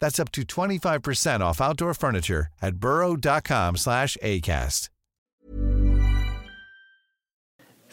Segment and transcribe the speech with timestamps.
[0.00, 4.88] That's up to 25% off outdoor furniture at burrow.com slash ACAST.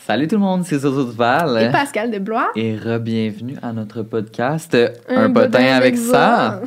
[0.07, 1.61] Salut tout le monde, c'est Zozo Duval.
[1.61, 2.51] Et Pascal de Blois.
[2.55, 4.77] Et re-bienvenue à notre podcast
[5.09, 6.61] Un, potin avec ça.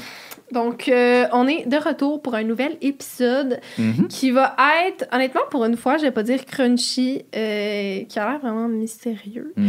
[0.52, 4.08] Donc, euh, on est de retour pour un nouvel épisode Mhm.
[4.08, 4.56] qui va
[4.86, 8.68] être, honnêtement, pour une fois, je vais pas dire crunchy, euh, qui a l'air vraiment
[8.68, 9.52] mystérieux.
[9.56, 9.62] Ou-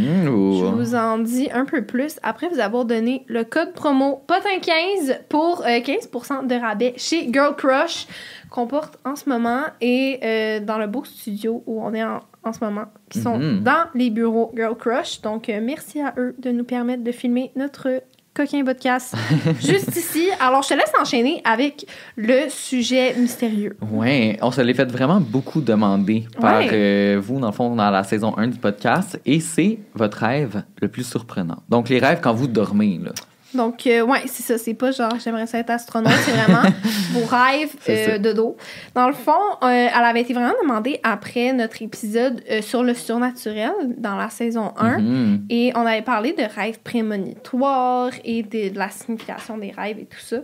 [0.58, 5.20] Je vous en dis un peu plus après vous avoir donné le code promo POTIN15
[5.28, 8.06] pour euh, 15% de rabais chez Girl Crush
[8.50, 12.20] qu'on porte en ce moment et euh, dans le beau studio où on est en,
[12.44, 13.60] en ce moment, qui sont Mhm.
[13.62, 15.20] dans les bureaux Girl Crush.
[15.22, 18.02] Donc, euh, merci à eux de nous permettre de filmer notre
[18.34, 19.14] coquin podcast
[19.60, 20.28] juste ici.
[20.40, 23.76] Alors, je te laisse enchaîner avec le sujet mystérieux.
[23.90, 26.70] Ouais, on se l'est fait vraiment beaucoup demander par Ouais.
[26.72, 29.20] euh, vous, dans le fond, dans la saison 1 du podcast.
[29.26, 31.62] Et c'est votre rêve le plus surprenant.
[31.68, 33.12] Donc, les rêves quand vous dormez, là.
[33.54, 34.58] Donc, euh, ouais, c'est ça.
[34.58, 36.12] C'est pas genre, j'aimerais ça être astronaute.
[36.24, 36.62] C'est vraiment
[37.12, 38.56] vos rêves euh, de dos.
[38.94, 39.32] Dans le fond,
[39.62, 44.30] euh, elle avait été vraiment demandée après notre épisode euh, sur le surnaturel dans la
[44.30, 44.98] saison 1.
[44.98, 45.46] Mhm.
[45.50, 50.06] Et on avait parlé de rêves prémonitoires et de, de la signification des rêves et
[50.06, 50.38] tout ça.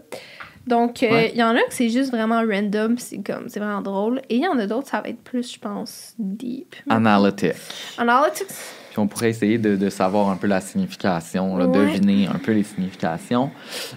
[0.69, 1.33] Donc, il Ouais.
[1.35, 4.21] y en a que c'est juste vraiment random, c'est comme, c'est vraiment drôle.
[4.29, 6.77] Et il y en a d'autres, ça va être plus, je pense, deep.
[6.91, 7.53] Analytic.
[7.97, 8.47] Analytics.
[8.91, 11.87] Puis on pourrait essayer de, de savoir un peu la signification, là, Ouais.
[11.87, 13.51] deviner un peu les significations.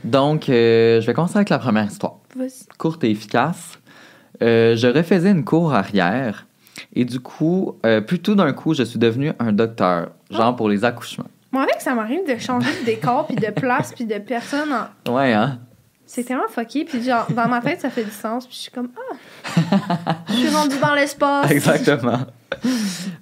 [0.03, 2.15] Donc, euh, je vais commencer avec la première histoire.
[2.77, 3.77] Courte et efficace.
[4.41, 6.47] Euh, je refaisais une cour arrière
[6.95, 10.83] et du coup, euh, plutôt d'un coup, je suis devenu un docteur, genre pour les
[10.85, 11.27] accouchements.
[11.51, 14.69] Moi, avec, ça m'arrive de changer de décor, puis de place, puis de personne
[15.05, 15.59] en, Ouais, hein?
[16.13, 18.72] C'est tellement fucké, puis genre, dans ma tête, ça fait du sens, puis je suis
[18.72, 21.49] comme, ah, je suis rendue dans l'espace.
[21.51, 22.25] Exactement.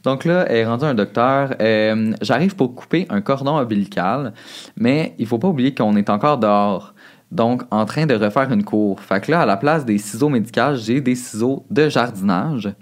[0.03, 1.53] Donc là, elle est rendue un docteur.
[1.61, 4.33] Euh, J'arrive pour couper un cordon ombilical,
[4.75, 6.95] mais il faut pas oublier qu'on est encore dehors.
[7.31, 8.99] Donc, en train de refaire une cour.
[9.01, 12.73] Fait que là, à la place des ciseaux médicaux, j'ai des ciseaux de jardinage.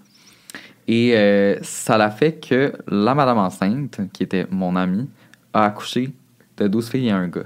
[0.88, 5.10] Et euh, ça l'a fait que la madame enceinte, qui était mon amie,
[5.54, 6.14] a accouché
[6.56, 7.44] de 12 filles et un gars.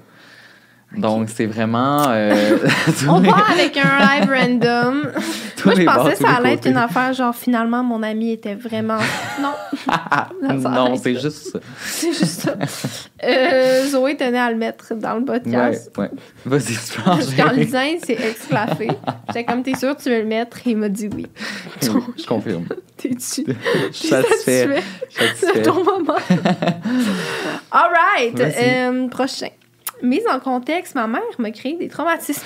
[0.98, 2.06] Donc, c'est vraiment...
[2.10, 2.58] euh,
[3.08, 5.04] On part avec un live random.
[5.66, 8.98] Moi, je pensais que ça allait être une affaire, genre, finalement, mon ami était vraiment.
[10.42, 11.60] Non, non, c'est juste ça.
[11.86, 12.56] c'est juste ça.
[13.24, 15.92] Euh, Zoé tenait à le mettre dans le Ouais, podcast.
[15.98, 16.10] ouais.
[16.46, 17.64] Vas-y, tu enchaîner.
[17.64, 18.88] lisant, il s'est exclafé.
[19.28, 20.58] J'étais comme, t'es sûr que tu veux le mettre?
[20.66, 21.28] Et il m'a dit oui.
[21.84, 22.66] Oui, je confirme.
[22.98, 23.46] T'es dessus.
[23.92, 24.82] Je suis satisfait.
[25.10, 25.36] Satisfait.
[25.54, 26.16] C'est ton moment.
[27.72, 28.40] All right.
[28.40, 29.48] Euh, prochain.
[30.02, 32.44] Mise en contexte, ma mère m'a créé des traumatismes.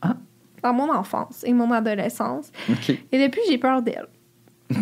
[0.00, 0.16] Ah.
[0.62, 2.50] Dans mon enfance et mon adolescence.
[3.12, 4.06] Et depuis, j'ai peur d'elle.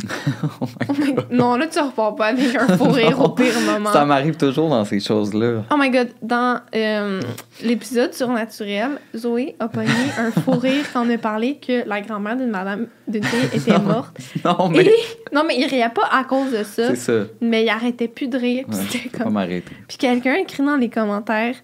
[0.62, 0.66] Oh
[0.99, 1.26] my God.
[1.32, 3.93] non, là, tu repars pas avec un fou rire au pire moment.
[3.93, 5.64] Ça m'arrive toujours dans ces choses-là.
[5.70, 7.20] Oh my god, dans euh,
[7.62, 9.88] l'épisode surnaturel, Zoé a pogné
[10.19, 13.79] un fou rire quand on a parlé que la grand-mère d'une madame d'une fille était
[13.79, 14.17] morte.
[14.44, 14.94] Non, mais Et,
[15.32, 17.12] non, mais il riait pas à cause de ça, c'est ça.
[17.41, 18.67] mais il arrêtait plus de rire.
[18.70, 19.75] c'était pas m'arrêter.
[19.88, 21.56] Puis quelqu'un écrit dans les commentaires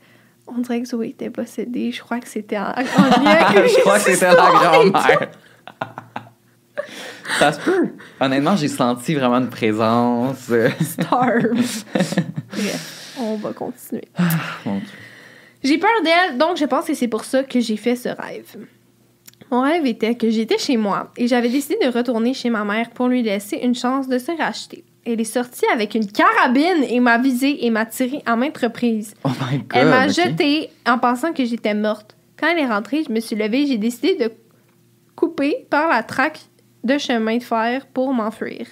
[0.46, 1.92] on dirait que Zoé était possédée.
[1.92, 5.30] Je crois que c'était en, en je crois que c'était la grand-mère.
[7.38, 7.88] Ça se peut.
[8.20, 10.50] Honnêtement, j'ai senti vraiment une présence.
[10.80, 11.52] Starve.
[12.52, 14.08] Bref, on va continuer.
[14.64, 14.88] mon Dieu.
[15.64, 18.56] J'ai peur d'elle, donc je pense que c'est pour ça que j'ai fait ce rêve.
[19.50, 22.90] Mon rêve était que j'étais chez moi et j'avais décidé de retourner chez ma mère
[22.90, 24.84] pour lui laisser une chance de se racheter.
[25.08, 29.14] Elle est sortie avec une carabine et m'a visé et m'a tiré à maintes reprises.
[29.22, 29.66] Oh my god.
[29.72, 32.16] Elle m'a jetée en pensant que j'étais morte.
[32.36, 34.32] Quand elle est rentrée, je me suis levée et j'ai décidé de
[35.14, 36.40] couper par la traque
[36.82, 38.66] de chemin de fer pour m'enfuir.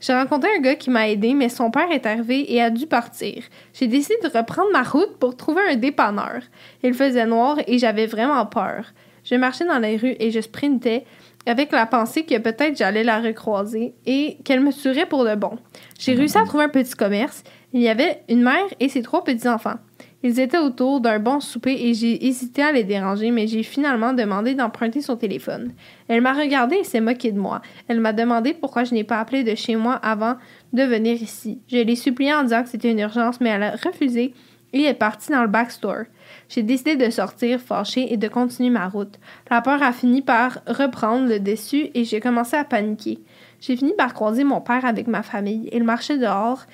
[0.00, 2.86] J'ai rencontré un gars qui m'a aidé, mais son père est arrivé et a dû
[2.86, 3.42] partir.
[3.72, 6.42] J'ai décidé de reprendre ma route pour trouver un dépanneur.
[6.84, 8.92] Il faisait noir et j'avais vraiment peur.
[9.24, 11.04] Je marchais dans la rue et je sprintais
[11.46, 15.58] avec la pensée que peut-être j'allais la recroiser et qu'elle me tuerait pour de bon.
[15.98, 17.42] J'ai réussi à trouver un petit commerce.
[17.72, 19.78] Il y avait une mère et ses trois petits-enfants.
[20.24, 24.12] Ils étaient autour d'un bon souper et j'ai hésité à les déranger, mais j'ai finalement
[24.12, 25.72] demandé d'emprunter son téléphone.
[26.06, 27.60] Elle m'a regardé et s'est moquée de moi.
[27.88, 30.36] Elle m'a demandé pourquoi je n'ai pas appelé de chez moi avant
[30.72, 31.60] de venir ici.
[31.66, 34.32] Je l'ai supplié en disant que c'était une urgence, mais elle a refusé
[34.72, 36.04] et est partie dans le backstore.
[36.52, 39.18] J'ai décidé de sortir fâchée et de continuer ma route.
[39.50, 43.20] La peur a fini par reprendre le dessus et j'ai commencé à paniquer.
[43.58, 45.70] J'ai fini par croiser mon père avec ma famille.
[45.72, 46.66] Il marchait dehors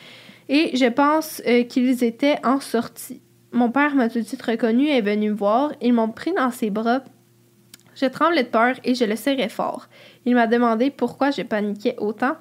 [0.49, 3.23] et je pense euh, qu'ils étaient en sortie.
[3.53, 5.71] Mon père m'a tout de suite reconnu et est venu me voir.
[5.81, 7.03] Ils m'ont pris dans ses bras.
[7.95, 9.87] Je tremblais de peur et je le serrais fort.
[10.25, 12.35] Il m'a demandé pourquoi je paniquais autant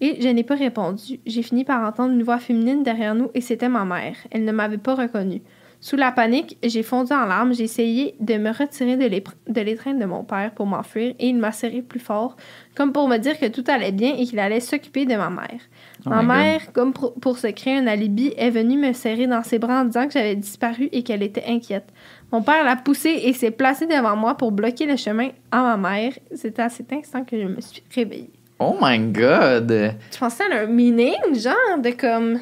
[0.00, 1.20] et je n'ai pas répondu.
[1.26, 4.16] J'ai fini par entendre une voix féminine derrière nous et c'était ma mère.
[4.30, 5.42] Elle ne m'avait pas reconnue.
[5.80, 7.54] Sous la panique, j'ai fondu en larmes.
[7.54, 11.52] J'ai essayé de me retirer de l'étreinte de mon père pour m'enfuir et il m'a
[11.52, 12.36] serré plus fort,
[12.74, 15.60] comme pour me dire que tout allait bien et qu'il allait s'occuper de ma mère.
[16.04, 16.26] Oh ma God.
[16.26, 19.82] mère, comme pour, pour se créer un alibi, est venue me serrer dans ses bras
[19.82, 21.88] en disant que j'avais disparu et qu'elle était inquiète.
[22.32, 25.76] Mon père l'a poussée et s'est placé devant moi pour bloquer le chemin à ma
[25.76, 26.12] mère.
[26.34, 28.30] C'était à cet instant que je me suis réveillée.
[28.58, 29.94] Oh my god.
[30.10, 32.40] Tu pensais à un meaning, genre, de comme.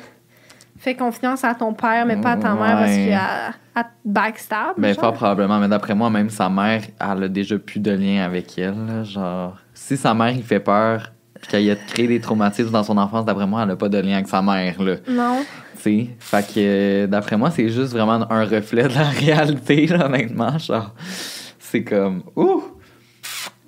[0.79, 3.07] Fais confiance à ton père, mais pas à ta mère parce Ouais.
[3.09, 3.19] qu'elle
[3.77, 4.75] elle te backstab.
[4.79, 5.05] Ben, genre.
[5.05, 8.59] fort probablement, mais d'après moi, même sa mère, elle a déjà plus de lien avec
[8.59, 8.75] elle.
[8.87, 9.03] là.
[9.03, 12.97] Genre, si sa mère, il fait peur, puis qu'elle a créé des traumatismes dans son
[12.99, 14.95] enfance, d'après moi, elle a pas de lien avec sa mère, là.
[15.09, 15.39] Non.
[15.77, 19.87] Tu sais, fait que, euh, d'après moi, c'est juste vraiment un reflet de la réalité,
[19.87, 20.57] là, honnêtement.
[20.59, 20.95] Genre,
[21.59, 22.63] c'est comme, ouh,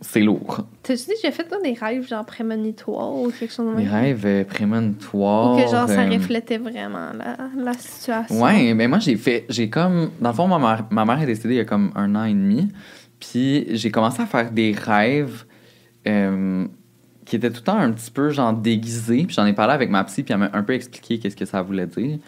[0.00, 0.60] c'est lourd.
[0.82, 3.88] T'as-tu déjà fait toi, des rêves, genre prémonitoires ou quelque chose de même?
[3.88, 5.54] rêves euh, prémonitoires.
[5.54, 8.40] Ou que genre ça euh, reflétait vraiment la, la situation?
[8.40, 11.26] Ouais, mais moi j'ai fait, j'ai comme, dans le fond, ma mère, ma mère est
[11.26, 12.68] décédée il y a comme un an et demi,
[13.18, 15.44] puis j'ai commencé à faire des rêves
[16.06, 16.66] euh,
[17.24, 19.90] qui étaient tout le temps un petit peu genre déguisés, puis j'en ai parlé avec
[19.90, 22.18] ma psy, puis elle m'a un peu expliqué qu'est-ce que ça voulait dire.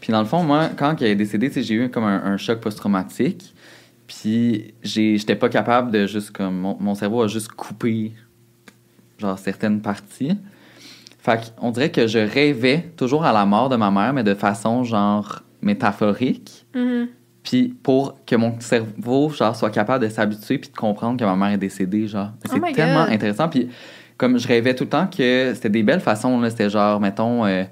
[0.00, 2.58] Puis dans le fond, moi, quand elle est décédée, j'ai eu comme un, un choc
[2.58, 3.54] post-traumatique,
[4.20, 8.12] puis j'étais pas capable de juste comme, mon, mon cerveau a juste coupé
[9.18, 10.36] genre certaines parties.
[11.18, 14.34] Fait qu'on dirait que je rêvais toujours à la mort de ma mère, mais de
[14.34, 16.66] façon genre métaphorique.
[16.74, 17.08] Mhm.
[17.42, 21.34] Puis pour que mon cerveau genre soit capable de s'habituer puis de comprendre que ma
[21.34, 22.30] mère est décédée, genre.
[22.44, 23.14] Oh C'est tellement God.
[23.14, 23.48] intéressant.
[23.48, 23.70] Puis
[24.18, 26.50] comme je rêvais tout le temps que c'était des belles façons, là.
[26.50, 27.64] C'était genre, mettons, euh,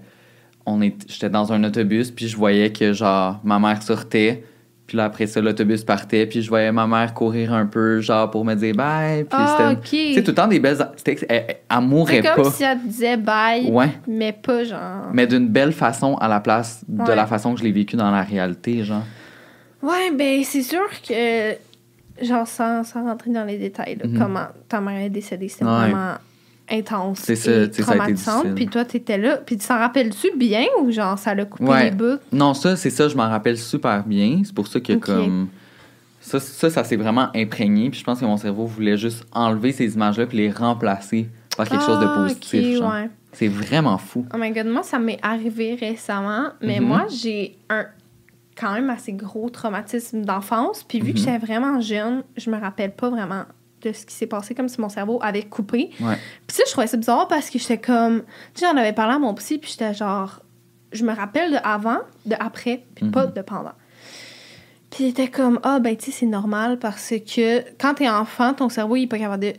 [0.65, 4.45] on est, j'étais dans un autobus puis je voyais que genre ma mère sortait.
[4.91, 8.29] Puis là, après ça, l'autobus partait, puis je voyais ma mère courir un peu, genre,
[8.29, 9.23] pour me dire bye.
[9.23, 9.85] Puis Ah, c'était, ok.
[10.09, 10.79] tu sais, tout le temps des belles...
[10.97, 12.51] C'était, elle, elle- mourait C'est comme pas.
[12.51, 13.91] si elle disait bye, Ouais.
[14.09, 15.11] mais pas genre.
[15.13, 17.15] Mais d'une belle façon à la place de Ouais.
[17.15, 19.05] la façon que je l'ai vécu dans la réalité, genre.
[19.81, 21.53] Ouais, ben c'est sûr que.
[22.21, 24.19] Genre, sans, sans rentrer dans les détails, là, Mhm.
[24.19, 25.71] comment ta mère est décédée, c'était Ouais.
[25.89, 26.15] vraiment
[26.71, 27.19] intense.
[27.21, 28.55] C'est ça, et tu sais, ça a été traumatisante.
[28.55, 29.37] Puis toi, t'étais là.
[29.39, 31.85] Puis tu t'en rappelles-tu bien ou genre ça l'a coupé Ouais.
[31.85, 32.19] les bouts?
[32.33, 34.43] Non, ça, c'est ça, je m'en rappelle super bien.
[34.45, 35.49] C'est pour ça que, comme.
[36.23, 37.89] Ça, ça, ça s'est vraiment imprégné.
[37.91, 41.67] Puis je pense que mon cerveau voulait juste enlever ces images-là puis les remplacer par
[41.69, 42.79] quelque chose de Ah, positif.
[42.81, 43.09] ouais.
[43.33, 44.27] C'est vraiment fou.
[44.35, 46.87] Oh my god, moi, ça m'est arrivé récemment, mais Mhm.
[46.87, 47.87] moi, j'ai un
[48.61, 50.83] quand même assez gros traumatisme d'enfance.
[50.87, 51.25] Puis vu que Mhm.
[51.25, 53.45] j'étais vraiment jeune, je me rappelle pas vraiment
[53.83, 55.91] de ce qui s'est passé, comme si mon cerveau avait coupé.
[56.01, 56.17] Ouais.
[56.47, 58.23] Puis ça, je trouvais ça bizarre parce que j'étais comme...
[58.55, 60.41] Tu sais, j'en avais parlé à mon psy, puis j'étais genre...
[60.93, 63.33] Je me rappelle de avant, de après, puis pas Mhm.
[63.35, 63.73] de pendant.
[64.91, 68.55] Puis il était comme, ah, ben, tu sais, c'est normal parce que quand t'es enfant,
[68.55, 69.53] ton cerveau, il est pas capable de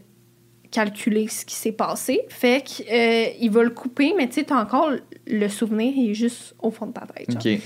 [0.71, 2.21] calculer ce qui s'est passé.
[2.27, 4.91] Fait qu'il va le couper, mais tu sais, t'as encore
[5.25, 7.31] le souvenir, il est juste au fond de ta tête.
[7.31, 7.41] genre.
[7.53, 7.61] OK.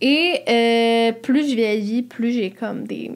[0.00, 3.10] Et euh, plus je vieillis, plus j'ai comme des,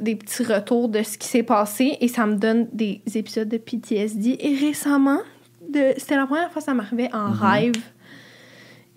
[0.00, 3.58] des petits retours de ce qui s'est passé et ça me donne des épisodes de
[3.58, 4.36] PTSD.
[4.40, 5.20] Et récemment,
[5.68, 7.38] de, c'était la première fois que ça m'arrivait en Mhm.
[7.40, 7.74] rêve.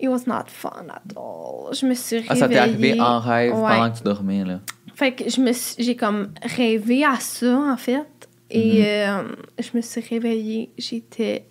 [0.00, 1.72] It was not fun at all.
[1.74, 2.28] Je me suis réveillée.
[2.30, 3.60] Ah, ça t'est arrivé en rêve Ouais.
[3.76, 4.60] pendant que tu dormais, là?
[4.94, 8.04] Fait que je me suis- j'ai comme rêvé à ça, en fait.
[8.50, 8.84] Et Mhm.
[8.86, 9.22] euh,
[9.60, 10.70] je me suis réveillée.
[10.78, 11.46] J'étais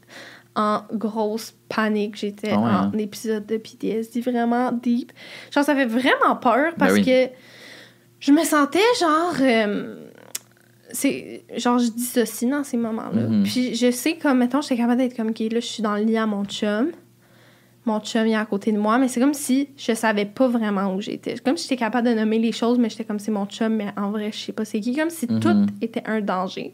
[0.55, 2.15] en grosse panique.
[2.17, 2.91] J'étais Ah ouais, en hein?
[3.00, 5.12] épisode de PTSD vraiment deep.
[5.51, 7.05] Genre, ça fait vraiment peur parce Ben oui.
[7.05, 7.29] que
[8.23, 9.35] je me sentais genre.
[9.41, 9.95] euh,
[10.91, 13.27] c'est genre je dissocie dans ces moments-là.
[13.27, 13.43] Mhm.
[13.43, 16.03] Puis je sais comme mettons j'étais capable d'être comme OK, là je suis dans le
[16.03, 16.91] lit à mon chum.
[17.85, 20.93] Mon chum est à côté de moi, mais c'est comme si je savais pas vraiment
[20.95, 21.35] où j'étais.
[21.39, 23.87] Comme si j'étais capable de nommer les choses, mais j'étais comme c'est mon chum, mais
[23.97, 24.95] en vrai, je sais pas c'est qui.
[24.95, 26.73] Comme si tout était un danger.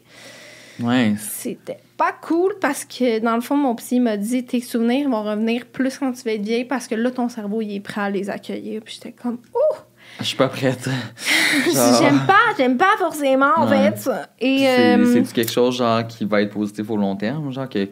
[0.78, 1.14] Ouais.
[1.18, 5.22] C'était pas cool parce que dans le fond, mon psy m'a dit tes souvenirs vont
[5.24, 8.02] revenir plus quand tu vas être vieille parce que là, ton cerveau il est prêt
[8.02, 8.80] à les accueillir.
[8.82, 9.76] Puis j'étais comme ouh!
[10.20, 10.88] Je suis pas prête.
[11.72, 13.90] J'aime pas, j'aime pas forcément en Ouais.
[13.92, 14.10] fait.
[14.40, 17.68] Et C'est euh, c'est-tu quelque chose genre qui va être positif au long terme, genre
[17.68, 17.88] que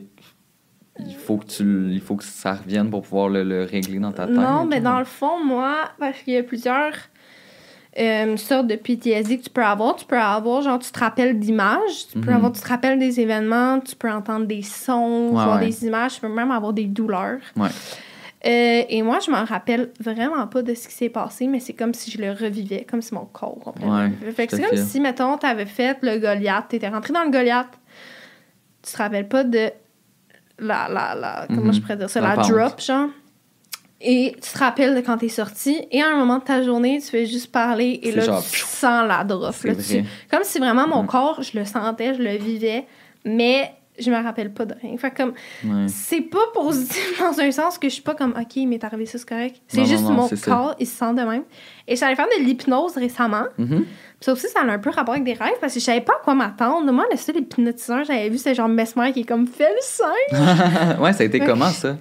[1.00, 4.12] il faut que tu il faut que ça revienne pour pouvoir le, le régler dans
[4.12, 4.36] ta tête.
[4.36, 6.92] Non, mais dans le fond, moi, parce qu'il y a plusieurs
[7.98, 9.96] euh, sortes de PTSD que tu peux avoir.
[9.96, 12.36] Tu peux avoir, genre, tu te rappelles d'images, tu peux Mhm.
[12.36, 15.68] avoir, tu te rappelles des événements, tu peux entendre des sons, Ouais, voir ouais.
[15.68, 17.38] des images, tu peux même avoir des douleurs.
[17.56, 17.68] Ouais.
[18.46, 21.72] Euh, et moi, je m'en rappelle vraiment pas de ce qui s'est passé, mais c'est
[21.72, 24.32] comme si je le revivais, comme si mon corps complètement Ouais.
[24.32, 27.66] Fait que c'est comme si, mettons, t'avais fait le Goliath, t'étais rentré dans le Goliath,
[28.82, 29.70] tu te rappelles pas de
[30.60, 31.72] la, la, la comment Mhm.
[31.72, 33.08] je pourrais dire ça, La drop, genre?
[34.00, 37.00] Et tu te rappelles de quand t'es sorti, et à un moment de ta journée,
[37.00, 39.52] tu fais juste parler, et là, genre, tu sens la drop.
[39.64, 42.86] Là, tu- Comme si vraiment mon corps, je le sentais, je le vivais,
[43.24, 44.96] mais je me rappelle pas de rien.
[44.98, 45.32] Fait comme,
[45.64, 45.86] Ouais.
[45.88, 49.06] c'est pas positif dans un sens que je suis pas comme, OK, il m'est arrivé
[49.06, 49.56] ça, c'est correct.
[49.68, 50.36] C'est non, juste non, mon ça.
[50.36, 51.42] corps, il se sent de même.
[51.86, 53.44] Et j'allais faire de l'hypnose récemment.
[53.58, 53.80] Mhm.
[53.84, 53.86] Puis
[54.24, 56.14] ça aussi, ça a un peu rapport avec des rêves parce que je savais pas
[56.20, 56.90] à quoi m'attendre.
[56.92, 60.96] Moi, le seul hypnotiseur j'avais vu, c'est genre Mesmer qui est comme, fais le sein.
[61.00, 61.96] ouais, ça a été comment ça?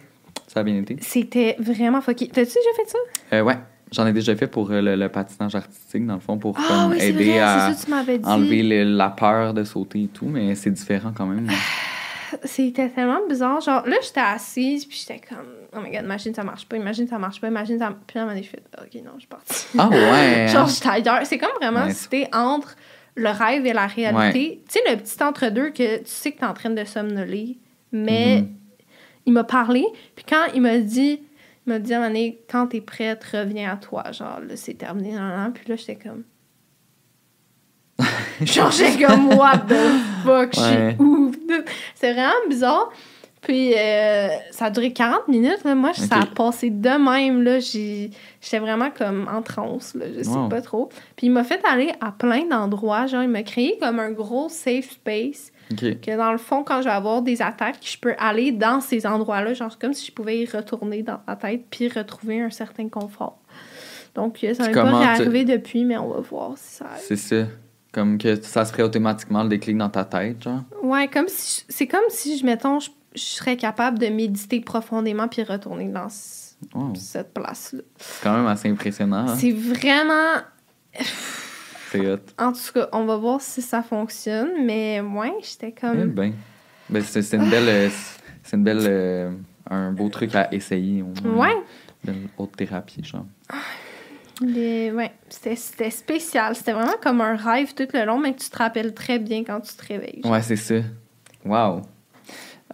[0.47, 0.97] Ça a bien été?
[1.01, 2.27] C'était vraiment fucké.
[2.27, 2.97] T'as-tu déjà fait ça?
[3.33, 3.57] Euh, ouais,
[3.91, 6.63] j'en ai déjà fait pour euh, le, le patinage artistique dans le fond pour Ah
[6.67, 10.25] comme oui, c'est aider vrai, à ça enlever le- la peur de sauter et tout,
[10.25, 11.47] mais c'est différent quand même.
[12.43, 13.61] C'était tellement bizarre.
[13.61, 17.07] Genre, là, j'étais assise, puis j'étais comme, oh my god, imagine ça marche pas, imagine
[17.07, 17.95] ça marche pas, imagine ça.
[18.07, 19.65] Puis là, elle m'a fait, ok, non, je suis partie.
[19.77, 20.47] Ah ouais.
[20.47, 21.25] Genre, j'étais ailleurs.
[21.25, 21.93] C'est comme vraiment Ouais.
[21.93, 22.75] si t'es entre
[23.15, 24.61] le rêve et la réalité.
[24.69, 27.57] Tu sais, le petit entre-deux que tu sais que t'es en train de somnoler,
[27.91, 28.47] mais Mhm.
[29.25, 29.85] il m'a parlé.
[30.15, 31.21] Puis quand il m'a dit,
[31.65, 34.11] il m'a dit à un moment donné, quand t'es prête, reviens à toi.
[34.11, 35.13] Genre, là, c'est terminé.
[35.13, 35.53] nan, nan.
[35.53, 36.23] Puis là, j'étais comme.
[38.41, 39.75] Genre, j'étais comme, what the
[40.23, 41.31] fuck, je suis où?
[41.95, 42.89] C'est vraiment bizarre.
[43.41, 45.63] Puis euh, ça a duré 40 minutes.
[45.63, 45.73] Là.
[45.73, 47.43] Moi, ça a passé de même.
[47.43, 47.59] Là.
[47.59, 49.93] J'étais vraiment comme en transe.
[49.95, 50.05] Là.
[50.17, 50.49] Je sais Wow.
[50.49, 50.89] pas trop.
[51.15, 53.05] Puis il m'a fait aller à plein d'endroits.
[53.07, 55.51] Genre, il m'a créé comme un gros safe space.
[55.69, 59.05] Que dans le fond, quand je vais avoir des attaques, je peux aller dans ces
[59.05, 59.53] endroits-là.
[59.53, 63.37] Genre, comme si je pouvais y retourner dans ma tête puis retrouver un certain confort.
[64.15, 67.03] Donc, ça n'est pas réarrivé depuis, mais on va voir si ça arrive.
[67.07, 67.45] C'est ça.
[67.91, 70.61] Comme que ça se ferait automatiquement le déclic dans ta tête, genre?
[70.83, 75.27] Ouais, comme si c'est comme si je mettons je, je serais capable de méditer profondément
[75.27, 76.07] puis retourner dans
[76.95, 77.81] cette place là.
[77.97, 79.29] C'est quand même assez impressionnant.
[79.29, 79.35] hein?
[79.37, 80.41] C'est vraiment
[81.91, 82.19] C'est hot.
[82.39, 86.33] en tout cas, on va voir si ça fonctionne, mais ouais, j'étais Eh comme ben.
[86.89, 87.67] Ben, c'est c'est une belle.
[87.69, 87.89] euh,
[88.43, 88.79] C'est une belle.
[88.87, 89.31] euh,
[89.69, 91.01] un beau truc à essayer.
[91.03, 91.47] au moins.
[91.47, 91.55] ouais,
[92.07, 93.25] Une haute thérapie, genre.
[95.29, 98.93] C'était spécial, c'était vraiment comme un rêve tout le long mais que tu te rappelles
[98.93, 100.21] très bien quand tu te réveilles.
[100.25, 100.75] Ouais, c'est ça.
[101.45, 101.81] Wow.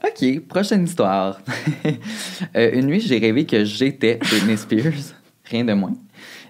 [0.03, 1.39] OK, prochaine histoire.
[2.55, 5.15] Euh, une nuit, j'ai rêvé que j'étais Britney Spears.
[5.45, 5.93] Rien de moins.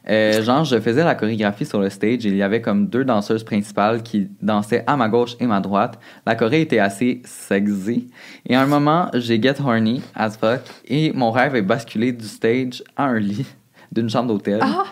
[0.09, 3.43] Euh, genre, je faisais la chorégraphie sur le stage il y avait comme deux danseuses
[3.43, 5.97] principales qui dansaient à ma gauche et ma droite.
[6.25, 8.09] La choré était assez sexy.
[8.45, 12.25] Et à un moment, j'ai get horny as fuck et mon rêve est basculé du
[12.25, 13.45] stage à un lit
[13.93, 14.59] d'une chambre d'hôtel.
[14.61, 14.83] Ah!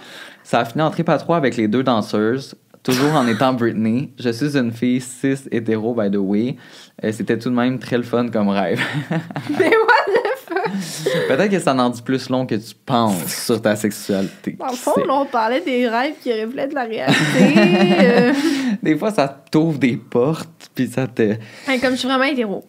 [0.44, 4.12] Ça a fini en trip à trois avec les deux danseuses, toujours en étant Britney.
[4.20, 6.56] Je suis une fille cis hétéro, by the way.
[7.04, 8.82] Euh, C'était tout de même très le fun comme rêve.
[9.60, 11.28] Mais what the fuck?
[11.28, 14.58] Peut-être que ça en dit plus long que tu penses sur ta sexualité.
[14.60, 17.54] Dans le fond, là, on parlait des rêves qui reflètent la réalité.
[18.00, 18.34] euh,
[18.84, 21.36] Des fois, ça t'ouvre des portes, puis ça te...
[21.82, 22.64] comme je suis vraiment hétéro.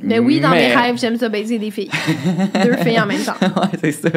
[0.00, 1.90] Mais oui, dans mes Mais- rêves, j'aime ça baiser des filles.
[2.62, 3.34] Deux filles en même temps.
[3.40, 4.08] ouais, c'est ça.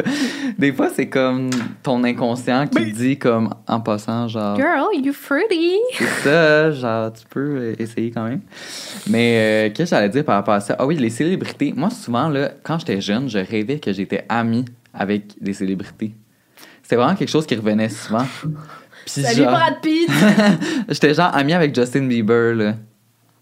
[0.56, 1.50] Des fois, c'est comme
[1.82, 4.56] ton inconscient qui te dit comme en passant, genre...
[4.56, 5.74] Girl, you fruity.
[5.98, 8.40] C'est ça, genre, tu peux essayer quand même.
[9.08, 10.76] Mais euh, qu'est-ce que j'allais dire par rapport à ça?
[10.78, 11.74] Ah oui, les célébrités.
[11.76, 16.14] Moi, souvent, là, quand j'étais jeune, je rêvais que j'étais ami avec des célébrités.
[16.82, 18.26] C'était vraiment quelque chose qui revenait souvent.
[19.06, 20.08] Salut genre, Brad Pitt.
[20.88, 22.74] j'étais genre ami avec Justin Bieber, là.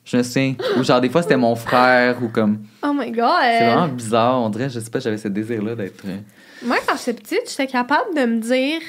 [0.04, 0.54] Je me souviens.
[0.78, 2.59] Ou genre, des fois, c'était mon frère, ou comme...
[2.83, 3.28] Oh my god.
[3.59, 4.42] C'est vraiment bizarre.
[4.42, 6.04] On dirait, je sais pas, j'avais ce désir-là d'être...
[6.07, 6.16] euh,
[6.64, 8.81] Moi, quand j'étais petite, j'étais capable de me dire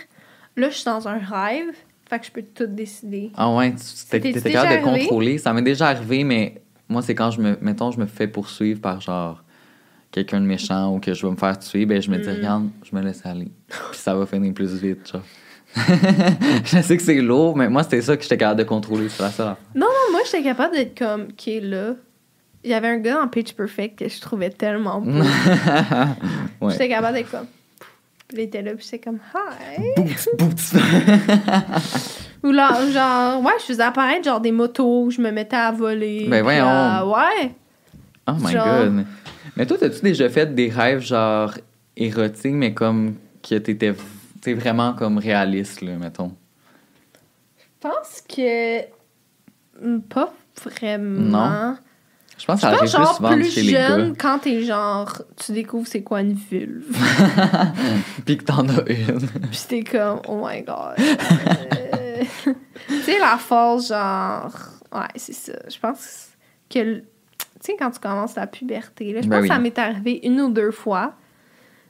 [0.57, 1.67] là, je suis dans un rêve,
[2.09, 3.31] fait que je peux tout décider.
[3.37, 3.73] Ah ouais,
[4.09, 5.37] t'étais capable de contrôler.
[5.37, 8.81] Ça m'est déjà arrivé, mais moi, c'est quand je me, mettons, je me fais poursuivre
[8.81, 9.43] par genre
[10.11, 12.33] quelqu'un de méchant ou que je vais me faire tuer, ben je me dis, Mm.
[12.35, 13.51] regarde, je me laisse aller.
[13.67, 15.21] Puis ça va finir plus vite, genre.
[16.65, 19.09] je sais que c'est lourd, mais moi, c'était ça que j'étais capable de contrôler.
[19.09, 19.55] C'est affaire.
[19.75, 21.93] Non, non, moi, j'étais capable d'être comme, OK, là.
[22.65, 25.11] Il y avait un gars dans Pitch Perfect que je trouvais tellement beau.
[26.61, 26.71] Ouais.
[26.71, 27.47] J'étais capable d'être comme.
[28.31, 29.81] Il était là, puis j'étais comme, hi.
[29.97, 30.79] Boots, boots.
[32.43, 36.25] Ou là, genre, ouais, je faisais apparaître genre des motos, je me mettais à voler.
[36.29, 36.67] Ben voyons.
[36.67, 37.51] euh, ouais.
[38.27, 39.05] Oh my Genre- god.
[39.57, 41.53] Mais toi, t'as-tu déjà fait des rêves genre
[41.97, 43.15] érotiques, mais comme
[43.47, 43.93] que t'étais
[44.43, 46.35] t'es vraiment comme réaliste, là, mettons?
[47.57, 48.81] Je pense que.
[50.09, 50.33] Pas
[50.63, 51.50] vraiment.
[51.50, 51.77] Non.
[52.38, 54.17] Je pense que ça arrive plus genre souvent plus chez les jeune gars.
[54.19, 55.21] quand t'es genre.
[55.38, 56.85] Tu découvres c'est quoi une vulve.
[58.25, 59.27] Puis que t'en as une.
[59.51, 60.95] Puis t'es comme, oh my god.
[61.00, 62.23] Euh,
[62.88, 64.53] tu sais, la force, genre.
[64.91, 65.53] Ouais, c'est ça.
[65.69, 66.29] Je pense
[66.69, 66.95] que.
[66.97, 67.03] Tu
[67.62, 69.47] sais, quand tu commences la puberté, là, je Ben pense oui.
[69.47, 71.13] que ça m'est arrivé une ou deux fois.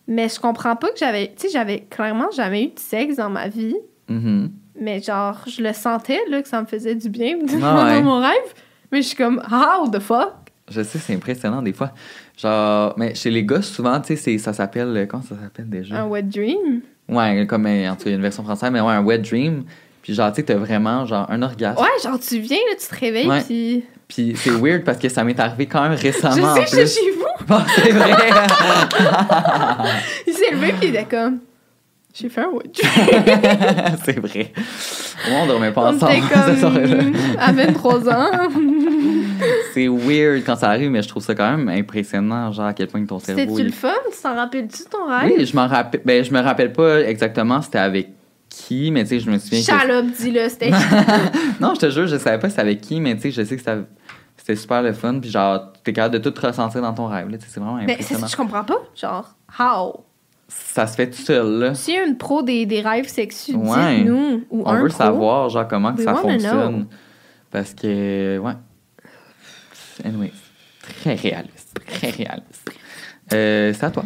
[0.07, 1.27] Mais je comprends pas que j'avais.
[1.35, 3.75] Tu sais, j'avais clairement jamais eu de sexe dans ma vie.
[4.09, 4.51] Mhm.
[4.79, 7.95] Mais genre, je le sentais, là, que ça me faisait du bien Ah ouais.
[7.99, 8.53] dans mon rêve.
[8.91, 10.33] Mais je suis comme, how the fuck?
[10.69, 11.91] Je sais, c'est impressionnant des fois.
[12.37, 14.95] Genre, mais chez les gars, souvent, tu sais, ça s'appelle.
[14.95, 16.01] euh, Comment ça s'appelle déjà?
[16.01, 16.81] Un wet dream?
[17.09, 19.03] Ouais, comme euh, en tout cas, il y a une version française, mais ouais, un
[19.03, 19.63] wet dream.
[20.01, 21.81] Puis genre, tu sais, t'as vraiment genre un orgasme.
[21.81, 23.83] Ouais, genre, tu viens, là, tu te réveilles, puis.
[24.07, 26.47] Puis c'est weird parce que ça m'est arrivé quand même Je récemment.
[26.47, 26.93] en sais, plus.
[26.95, 27.45] chez vous.
[27.47, 28.11] Bon, c'est vrai.
[30.27, 31.39] Il s'est levé, puis il était comme,
[32.13, 33.95] j'ai fait un dream.
[34.05, 34.51] c'est vrai.
[35.31, 36.21] On dormait pas On ensemble.
[36.31, 38.49] comme à 23 ans.
[39.73, 42.87] C'est weird quand ça arrive, mais je trouve ça quand même impressionnant, genre à quel
[42.87, 43.41] point ton cerveau.
[43.41, 43.89] C'était-tu il- le fun?
[44.11, 45.31] Tu t'en rappelles-tu ton rêve?
[45.37, 46.01] Oui, je m'en rappelle.
[46.05, 48.09] Ben, je me rappelle pas exactement c'était avec
[48.55, 49.59] qui, mais tu sais, je me souviens.
[49.59, 50.69] que- Chalope, dis-le, c'était.
[51.59, 53.55] Non, je te jure, je savais pas c'était avec qui, mais tu sais, je sais
[53.57, 53.77] que ça-
[54.37, 57.37] c'était super le fun, puis genre, t'es capable de tout ressentir dans ton rêve, là,
[57.39, 58.21] c'est vraiment Mais c'est impressionnant.
[58.21, 58.77] ça, je comprends pas?
[58.95, 60.03] Genre, how?
[60.49, 61.73] Ça se fait tout seul, là.
[61.73, 64.07] Si une pro des, des rêves sexuels, Ouais.
[64.09, 64.97] Ou On un veut pro.
[64.97, 66.81] savoir, genre, comment que ça fonctionne.
[66.81, 66.85] know.
[67.49, 68.53] Parce que, ouais.
[70.03, 70.31] Anyway,
[70.81, 71.77] très réaliste.
[71.87, 72.71] Très réaliste.
[73.33, 74.03] Euh, c'est à toi.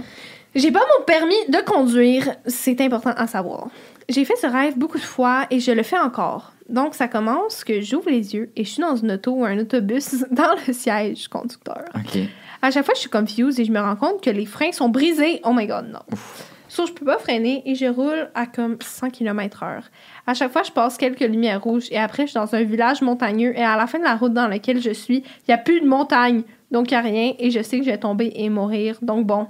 [0.55, 3.67] J'ai pas mon permis de conduire, c'est important à savoir.
[4.09, 6.53] J'ai fait ce rêve beaucoup de fois et je le fais encore.
[6.69, 9.57] Donc, ça commence que j'ouvre les yeux et je suis dans une auto ou un
[9.57, 11.83] autobus dans le siège conducteur.
[11.95, 12.19] OK.
[12.61, 14.89] À chaque fois, je suis confuse et je me rends compte que les freins sont
[14.89, 15.41] brisés.
[15.43, 16.17] Oh my god, non.
[16.69, 19.83] Sauf je peux pas freiner et je roule à comme 100 km/h.
[20.25, 23.01] À chaque fois, je passe quelques lumières rouges et après, je suis dans un village
[23.01, 25.57] montagneux et à la fin de la route dans laquelle je suis, il y a
[25.57, 26.43] plus de montagne.
[26.71, 28.97] Donc, il y a rien et je sais que je vais tomber et mourir.
[29.01, 29.47] Donc, bon.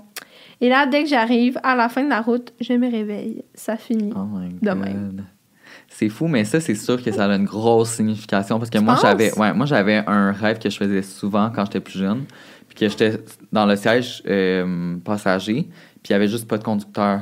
[0.61, 3.43] Et là, dès que j'arrive à la fin de la route, je me réveille.
[3.53, 4.11] Ça finit.
[4.15, 4.77] Oh my De god.
[4.77, 5.25] même.
[5.89, 8.83] C'est fou, mais ça, c'est sûr que ça a une grosse signification parce que Tu
[8.83, 12.25] moi, j'avais ouais, moi j'avais un rêve que je faisais souvent quand j'étais plus jeune,
[12.67, 13.19] puis que j'étais
[13.51, 15.63] dans le siège euh, passager,
[16.03, 17.21] puis il y avait juste pas de conducteur.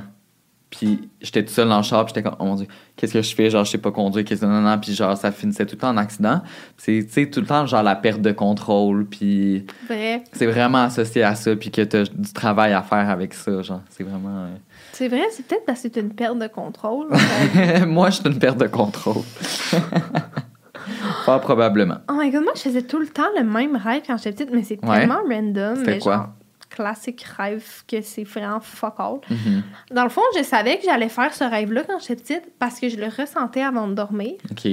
[0.78, 3.22] Puis j'étais tout seul dans le char, puis j'étais comme, oh mon dieu, qu'est-ce que
[3.22, 3.50] je fais?
[3.50, 5.80] Genre, je sais pas conduire, qu'est-ce que non, non, puis genre, ça finissait tout le
[5.80, 6.42] temps en accident.
[6.78, 10.24] C'est, tu sais, tout le temps, genre, la perte de contrôle, puis Vrai.
[10.34, 13.82] c'est vraiment associé à ça, puis que t'as du travail à faire avec ça, genre,
[13.90, 14.48] c'est vraiment.
[14.92, 17.08] C'est vrai, c'est peut-être parce que c'est une perte de contrôle.
[17.14, 19.24] euh, moi, je suis une perte de contrôle.
[21.26, 21.98] Pas probablement.
[22.10, 24.54] oh my god, moi, je faisais tout le temps le même rêve quand j'étais petite,
[24.54, 25.00] mais c'est Ouais.
[25.00, 25.76] tellement random.
[25.78, 26.14] C'était quoi?
[26.14, 26.28] genre,
[26.76, 29.20] classique rêve que c'est vraiment fuck all.
[29.30, 29.64] Mhm.
[29.92, 32.90] Dans le fond, je savais que j'allais faire ce rêve-là quand j'étais petite parce que
[32.90, 34.34] je le ressentais avant de dormir.
[34.52, 34.68] OK.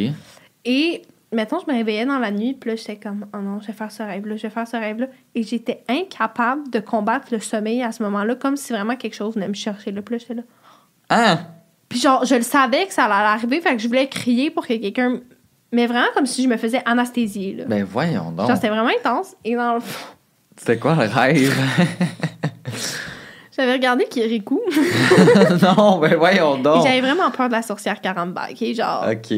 [0.64, 3.68] Et, mettons, je me réveillais dans la nuit, puis là, j'étais comme, oh non, je
[3.68, 5.06] vais faire ce rêve-là, je vais faire ce rêve-là.
[5.34, 9.34] Et j'étais incapable de combattre le sommeil à ce moment-là, comme si vraiment quelque chose
[9.34, 9.92] venait me chercher.
[9.92, 10.02] Là.
[10.02, 10.42] Puis là, j'étais là.
[11.08, 11.38] Ah!
[11.88, 14.66] Puis genre, je le savais que ça allait arriver, fait que je voulais crier pour
[14.66, 15.20] que quelqu'un.
[15.72, 17.64] Mais vraiment comme si je me faisais anesthésier, là.
[17.66, 18.46] Ben voyons donc.
[18.46, 19.34] Genre, c'était vraiment intense.
[19.44, 20.14] Et dans le fond,
[20.56, 21.56] C'était quoi le rêve?
[23.56, 24.60] j'avais regardé Kirikou.
[25.62, 26.84] non, ben voyons donc.
[26.84, 28.74] j'avais vraiment peur de la sorcière Karamba, ok?
[28.74, 29.34] Genre, OK.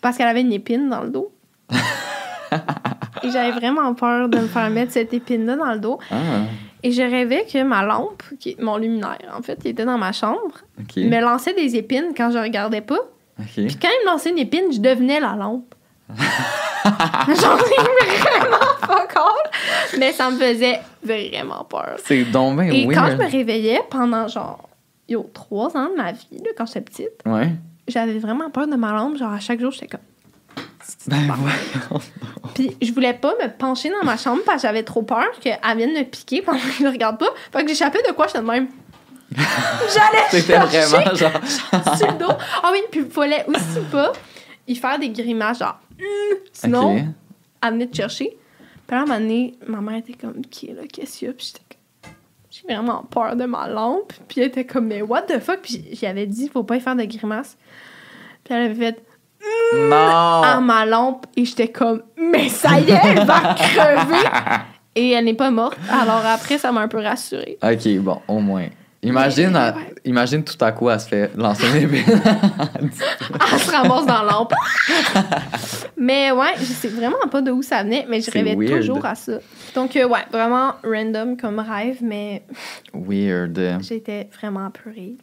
[0.00, 1.32] parce qu'elle avait une épine dans le dos.
[3.22, 5.98] et j'avais vraiment peur de me faire mettre cette épine-là dans le dos.
[6.10, 6.16] Ah,
[6.82, 9.98] Et je rêvais que ma lampe, qui est mon luminaire, en fait, qui était dans
[9.98, 10.58] ma chambre,
[10.96, 12.98] me lançait des épines quand je regardais pas.
[13.54, 15.74] Puis quand il me lançait une épine, je devenais la lampe.
[16.14, 21.96] Genre, c'est vraiment fuck all, mais ça me faisait vraiment peur.
[22.04, 22.94] C'est donc ben Et weird.
[22.94, 24.68] quand je me réveillais pendant genre,
[25.08, 27.50] yo, trois ans de ma vie, là, quand j'étais petite, Ouais.
[27.88, 29.16] j'avais vraiment peur de ma lampe.
[29.16, 30.00] Genre, à chaque jour, j'étais comme.
[31.06, 32.02] Ben voyons.
[32.54, 35.58] Puis je voulais pas me pencher dans ma chambre parce que j'avais trop peur qu'elle
[35.76, 37.28] vienne me piquer pendant que je le regarde pas.
[37.52, 38.68] Fait que j'échappais de quoi, j'étais de même.
[39.32, 41.30] J'allais C'était chercher vraiment genre.
[41.96, 42.32] sur le dos.
[42.62, 44.12] Ah oui, puis il fallait aussi pas
[44.68, 45.78] y faire des grimaces, genre.
[45.98, 47.02] Hum Sinon, OK.
[47.62, 48.36] elle venait te chercher.
[48.92, 51.32] Puis à un moment donné, ma mère était comme, OK, là, qu'est-ce qu'il y a?
[51.32, 52.12] Puis j'étais comme,
[52.50, 54.12] j'ai vraiment peur de ma lampe.
[54.28, 55.60] Puis elle était comme, mais what the fuck?
[55.62, 57.56] Puis j'y avais dit, faut pas y faire de grimaces.
[58.44, 59.02] Puis elle avait fait,
[59.88, 59.96] Non!
[59.96, 64.28] à ma lampe et j'étais comme, mais ça y est, elle va crever!
[64.94, 65.78] Et elle n'est pas morte.
[65.90, 67.56] Alors après, ça m'a un peu rassurée.
[67.62, 68.66] Ok, bon, au moins.
[69.04, 69.58] Imagine,
[70.04, 72.04] imagine tout à coup, elle se fait lancer une épée.
[72.06, 74.52] Elle se ramasse dans lampe.
[75.96, 78.80] mais ouais, je sais vraiment pas de où ça venait, mais je rêvais weird.
[78.80, 79.38] toujours à ça.
[79.74, 82.44] Donc, euh, ouais, vraiment random comme rêve, mais
[82.94, 83.78] Weird.
[83.80, 85.16] j'étais vraiment apeurée.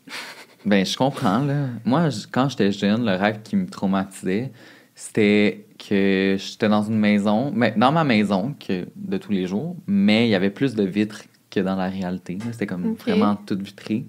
[0.65, 1.67] Ben, je comprends, là.
[1.85, 4.51] Moi, quand j'étais jeune, le rêve qui me traumatisait,
[4.93, 9.77] c'était que j'étais dans une maison, mais dans ma maison que de tous les jours,
[9.87, 12.37] mais il y avait plus de vitres que dans la réalité.
[12.51, 14.05] C'était comme vraiment tout vitré.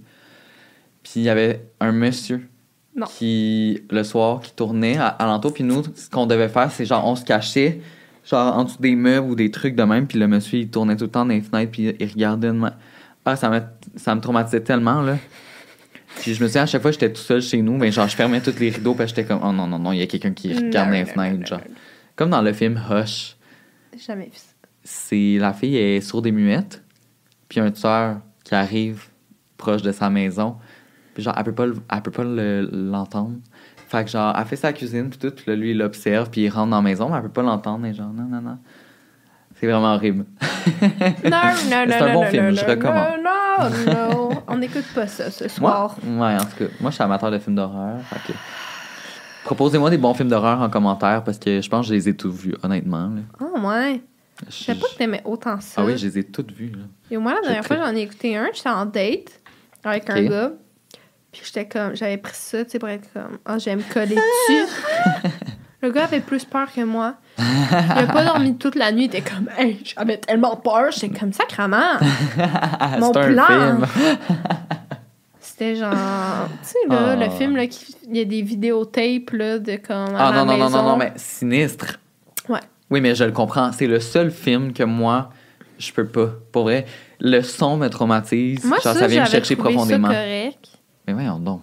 [1.02, 2.46] Puis il y avait un monsieur
[2.94, 3.06] Non.
[3.06, 5.54] qui, le soir, qui tournait à, alentour.
[5.54, 7.80] Puis nous, ce qu'on devait faire, c'est genre, on se cachait,
[8.28, 10.06] genre en dessous des meubles ou des trucs de même.
[10.06, 12.60] Puis le monsieur, il tournait tout le temps dans les fenêtres, puis il regardait de
[13.24, 15.16] Ah, ça, m'a- ça me traumatisait tellement, là.
[16.16, 18.16] Puis je me souviens, à chaque fois, j'étais tout seul chez nous, mais genre, je
[18.16, 20.32] fermais tous les rideaux, puis j'étais comme, oh non, non, non, il y a quelqu'un
[20.32, 21.60] qui regarde Non, dans les non, fenêtres, genre.
[22.16, 23.36] Comme dans le film Hush.
[24.06, 24.52] Jamais vu ça.
[24.82, 26.82] C'est la fille est sourde et muette,
[27.50, 29.08] puis un tueur qui arrive
[29.58, 30.56] proche de sa maison,
[31.12, 33.34] puis genre, elle peut pas, le- elle peut pas le- l'entendre.
[33.88, 36.42] Fait que genre, elle fait sa cuisine, puis tout, puis là, lui, il l'observe, puis
[36.42, 38.56] il rentre dans la maison, mais elle peut pas l'entendre, et genre, non, non, non.
[39.56, 40.24] C'est vraiment horrible.
[41.24, 43.08] Non, non, non, C'est non, un bon non, film, non, je non, recommande.
[43.22, 45.96] Non, non, on n'écoute pas ça ce Moi, soir.
[46.06, 47.98] ouais, en tout cas, moi, je suis amateur de films d'horreur.
[48.26, 48.32] que
[49.44, 52.16] Proposez-moi des bons films d'horreur en commentaire parce que je pense que je les ai
[52.16, 53.08] tous vus, honnêtement.
[53.08, 53.20] là.
[53.40, 54.02] Oh, ouais.
[54.48, 55.82] Je- savais pas que t'aimais autant ça.
[55.82, 56.70] Ah oui, je les ai toutes vues.
[56.70, 56.84] Là.
[57.10, 58.48] Et moi, la dernière fois, j'en ai écouté un.
[58.54, 59.40] J'étais en date
[59.84, 60.52] avec un gars.
[61.32, 63.92] Puis j'étais comme, j'avais pris ça, tu sais, pour être comme, ah, je vais me
[63.92, 64.72] coller dessus.
[65.82, 67.14] Le gars avait plus peur que moi.
[67.38, 69.04] Il a pas dormi toute la nuit.
[69.04, 70.90] Il était comme, hey, j'avais tellement peur.
[70.90, 71.98] J'étais comme, sacrament.
[72.98, 73.78] Mon plan.
[75.40, 75.94] C'était genre,
[76.62, 77.16] tu sais, là, Ah.
[77.16, 80.14] le film, là, qui- il y a des vidéotapes, là, de comme.
[80.16, 81.98] Ah non, non, non, non, non, mais sinistre.
[82.90, 83.72] Oui, mais je le comprends.
[83.72, 85.30] C'est le seul film que moi,
[85.78, 86.30] je peux pas.
[86.52, 86.86] Pour vrai,
[87.20, 88.64] le son me traumatise.
[88.64, 90.08] Moi, Genre, ça, ça vient me chercher profondément.
[90.08, 90.68] Ça correct.
[91.06, 91.62] Mais voyons donc.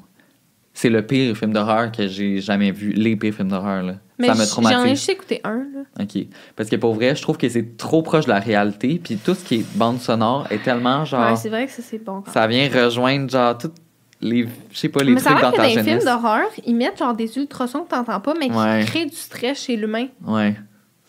[0.73, 2.91] C'est le pire film d'horreur que j'ai jamais vu.
[2.91, 3.95] Les pires films d'horreur, là.
[4.19, 4.89] Mais ça me j- j'en ai traumatise.
[4.97, 5.81] juste écouté un, là.
[6.03, 6.25] OK.
[6.55, 8.99] Parce que pour vrai, je trouve que c'est trop proche de la réalité.
[9.03, 11.31] Puis tout ce qui est bande sonore est tellement genre.
[11.31, 12.21] Ouais, c'est vrai que ça, c'est bon.
[12.21, 13.73] quand ça vient rejoindre genre toutes
[14.21, 14.47] les.
[14.71, 16.99] Je sais pas, les mais trucs dans que ta dans les films d'horreur, ils mettent
[16.99, 18.83] genre des ultrasons que t'entends pas, mais qui Ouais.
[18.85, 20.07] créent du stress chez l'humain.
[20.25, 20.55] Ouais.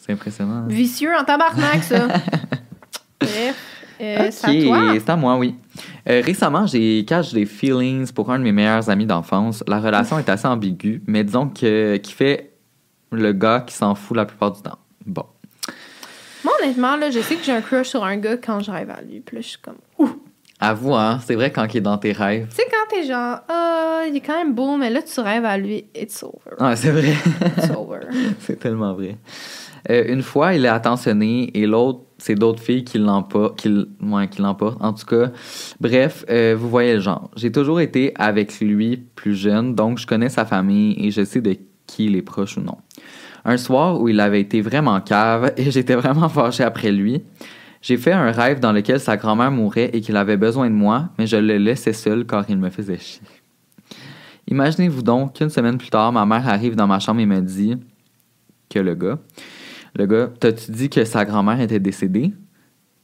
[0.08, 0.64] C'est impressionnant.
[0.64, 0.66] hein.
[0.68, 2.08] Vicieux en tabarnak, ça.
[3.20, 3.56] Bref,
[4.00, 4.32] euh, Ok,
[5.00, 5.54] c'est à moi, oui.
[6.08, 9.62] Euh, récemment, j'ai catch des feelings pour un de mes meilleurs amis d'enfance.
[9.68, 12.52] La relation est assez ambiguë, mais disons que qui fait
[13.12, 14.78] le gars qui s'en fout la plupart du temps.
[15.04, 15.26] Bon.
[16.42, 18.88] Moi, honnêtement, là, je sais que j'ai un crush sur un gars quand je rêve
[18.88, 19.20] à lui.
[19.20, 19.76] Puis là, je suis comme.
[19.98, 20.06] Tu
[20.60, 22.48] Avoue, hein, c'est vrai quand il est dans tes rêves.
[22.50, 25.56] sais, quand t'es genre, ah, il est quand même beau, mais là, tu rêves à
[25.58, 26.56] lui, it's over.
[26.58, 27.14] Ouais, c'est vrai.
[27.58, 28.00] It's over.
[28.40, 29.16] c'est tellement vrai.
[29.90, 33.58] Euh, une fois, il est attentionné et l'autre, c'est d'autres filles qui l'emportent.
[33.58, 33.68] Qui,
[34.02, 34.42] ouais, qui.
[34.42, 35.30] En tout cas,
[35.80, 37.30] bref, euh, vous voyez le genre.
[37.36, 41.40] J'ai toujours été avec lui plus jeune, donc je connais sa famille et je sais
[41.40, 42.76] de qui il est proche ou non.
[43.44, 47.22] Un soir où il avait été vraiment cave et j'étais vraiment fâché après lui,
[47.80, 51.10] j'ai fait un rêve dans lequel sa grand-mère mourait et qu'il avait besoin de moi,
[51.18, 53.22] mais je le laissais seul car il me faisait chier.
[54.48, 57.76] Imaginez-vous donc qu'une semaine plus tard, ma mère arrive dans ma chambre et me dit
[58.68, 59.18] que le gars,
[59.94, 62.32] le gars, t'as-tu dit que sa grand-mère était décédée?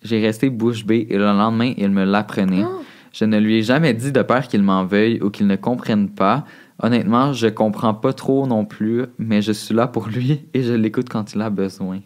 [0.02, 2.64] J'ai resté bouche bée et le lendemain, il me l'apprenait.
[2.64, 2.82] Oh.
[3.12, 6.08] Je ne lui ai jamais dit de peur qu'il m'en veuille ou qu'il ne comprenne
[6.10, 6.44] pas.
[6.82, 10.72] Honnêtement, je comprends pas trop non plus, mais je suis là pour lui et je
[10.72, 12.00] l'écoute quand il a besoin.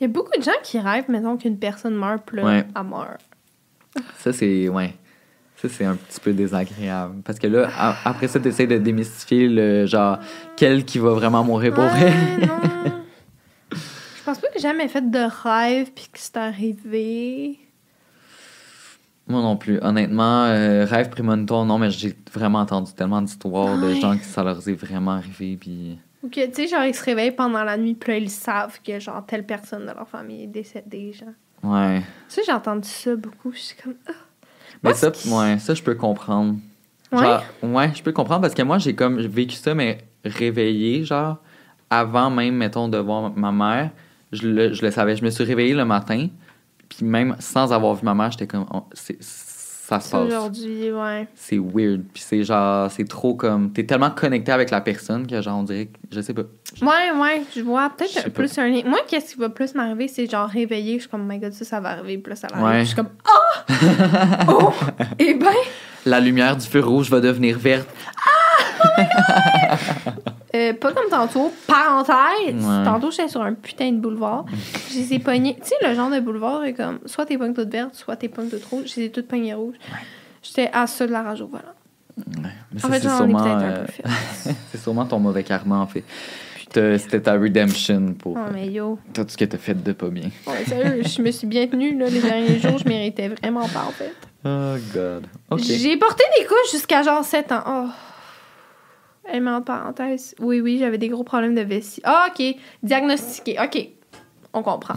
[0.00, 2.64] Il y a beaucoup de gens qui rêvent, mettons, qu'une personne meurt, Ouais.
[2.74, 3.20] elle meurt.
[4.16, 4.68] Ça, c'est.
[4.70, 4.94] Ouais.
[5.56, 7.16] Ça, c'est un petit peu désagréable.
[7.22, 7.68] Parce que là,
[8.06, 10.18] après ça, t'essayes de démystifier le genre,
[10.56, 12.06] quel qui va vraiment mourir pour vrai.
[12.06, 12.92] Ouais, non.
[14.30, 17.58] Je pense pas que j'ai jamais fait de rêve puis que c'est arrivé.
[19.26, 19.80] Moi non plus.
[19.82, 24.44] Honnêtement, euh, rêve prémonitoire, non, mais j'ai vraiment entendu tellement d'histoires de gens qui ça
[24.44, 25.56] leur est vraiment arrivé.
[25.60, 25.98] Puis...
[26.22, 28.78] Ou que, tu sais, genre, ils se réveillent pendant la nuit, puis là, ils savent
[28.86, 31.28] que, genre, telle personne de leur famille est décédée, genre.
[31.64, 31.98] Ouais.
[32.28, 33.96] Tu sais, j'ai entendu ça beaucoup, je suis comme...
[34.06, 34.12] ah.
[34.84, 36.54] Mais Moi, ça, ouais, ça, je peux comprendre.
[37.10, 37.18] Ouais?
[37.18, 41.38] Genre, ouais, je peux comprendre parce que moi, j'ai comme vécu ça, mais réveillé, genre,
[41.90, 43.90] avant même, mettons, de voir ma mère,
[44.32, 45.16] je le, je le savais.
[45.16, 46.28] Je me suis réveillé le matin,
[46.88, 50.24] puis même sans avoir vu ma mère, j'étais comme, oh, c'est- ça se passe.
[50.24, 51.26] aujourd'hui, ouais.
[51.34, 52.02] C'est weird.
[52.14, 55.62] Puis c'est genre, c'est trop comme, t'es tellement connecté avec la personne que, genre, on
[55.64, 56.42] dirait, que- je sais pas.
[56.80, 58.30] Ouais, ouais, je vois peut-être pas.
[58.30, 58.82] plus un lien.
[58.86, 61.52] Moi, qu'est-ce qui va plus m'arriver, c'est genre réveiller, je suis comme, oh my god,
[61.52, 62.64] ça, ça va arriver, puis là, ça arrive.
[62.64, 62.80] Ouais.
[62.82, 64.46] Je suis comme, ah!
[64.48, 64.72] oh!
[65.18, 65.46] Eh ben,
[66.06, 67.88] La lumière du feu rouge va devenir verte.
[70.54, 71.52] Euh, pas comme tantôt.
[71.66, 72.54] Parenthèse.
[72.54, 72.84] Ouais.
[72.84, 74.46] Tantôt, j'étais sur un putain de boulevard.
[74.90, 75.56] Je les ai pognés.
[75.62, 78.28] Tu sais, le genre de boulevard est comme soit t'es pognes toutes vertes, soit t'es
[78.28, 78.90] pognes toutes rouges.
[78.94, 79.76] Je les ai toutes pognées rouges.
[80.42, 81.62] J'étais à ça de la rage au volant.
[82.40, 83.86] Mais En ça, fait, c'est sûrement, euh,
[84.72, 86.04] c'est sûrement ton mauvais karma, en fait.
[86.72, 88.98] C'était ta redemption pour Oh, mais yo.
[89.14, 90.30] tout ce que t'as fait de pas bien.
[90.46, 92.78] Ouais, sérieux, je me suis bien tenue, là, les derniers jours.
[92.78, 94.14] Je méritais vraiment pas, en fait.
[94.44, 95.26] Oh, God.
[95.58, 97.62] J'ai porté des couches jusqu'à genre 7 ans.
[97.66, 97.88] Oh.
[99.24, 100.34] Elle met en parenthèse.
[100.40, 102.00] Oui, oui, j'avais des gros problèmes de vessie.
[102.04, 102.56] Ah, OK.
[102.82, 103.58] Diagnostiqué.
[103.62, 103.88] OK.
[104.52, 104.94] On comprend.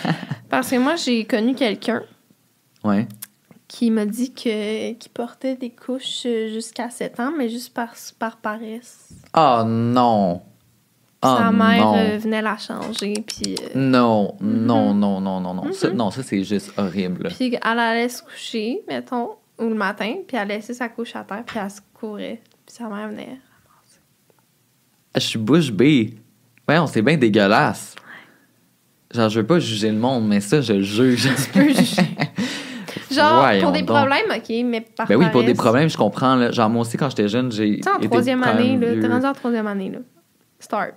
[0.48, 2.02] Parce que moi, j'ai connu quelqu'un
[2.84, 3.06] Ouais.
[3.68, 7.94] qui m'a dit que qu'il portait des couches euh, jusqu'à 7 ans, mais juste par,
[8.18, 9.08] par paresse.
[9.36, 10.42] Oh, non.
[11.22, 13.56] Oh, Sa mère euh, venait la changer, puis...
[13.60, 15.72] euh, Non, non, non, non, non, non.
[15.72, 15.96] Ça, Mhm.
[15.96, 17.28] non, ça, c'est juste horrible.
[17.34, 21.24] Puis elle allait se coucher, mettons, ou le matin, puis elle laissait sa couche à
[21.24, 22.40] terre, puis elle se courait.
[22.66, 23.38] Puis sa mère venait.
[25.14, 26.14] Je suis bouche bée.
[26.68, 27.94] Ouais, on c'est bien dégueulasse.
[29.14, 31.28] Genre, je veux pas juger le monde, mais ça, je le juge.
[31.54, 32.02] peux juger.
[33.10, 33.96] Genre, Voyons pour des donc.
[33.96, 36.34] problèmes, OK, mais par Ben oui, pour des problèmes, je comprends.
[36.34, 36.50] Là.
[36.50, 37.76] Genre, moi aussi, quand j'étais jeune, j'ai.
[37.76, 39.00] Tu sais, en troisième année, là.
[39.00, 39.98] T'es rendu en troisième année, là.
[40.60, 40.92] Start.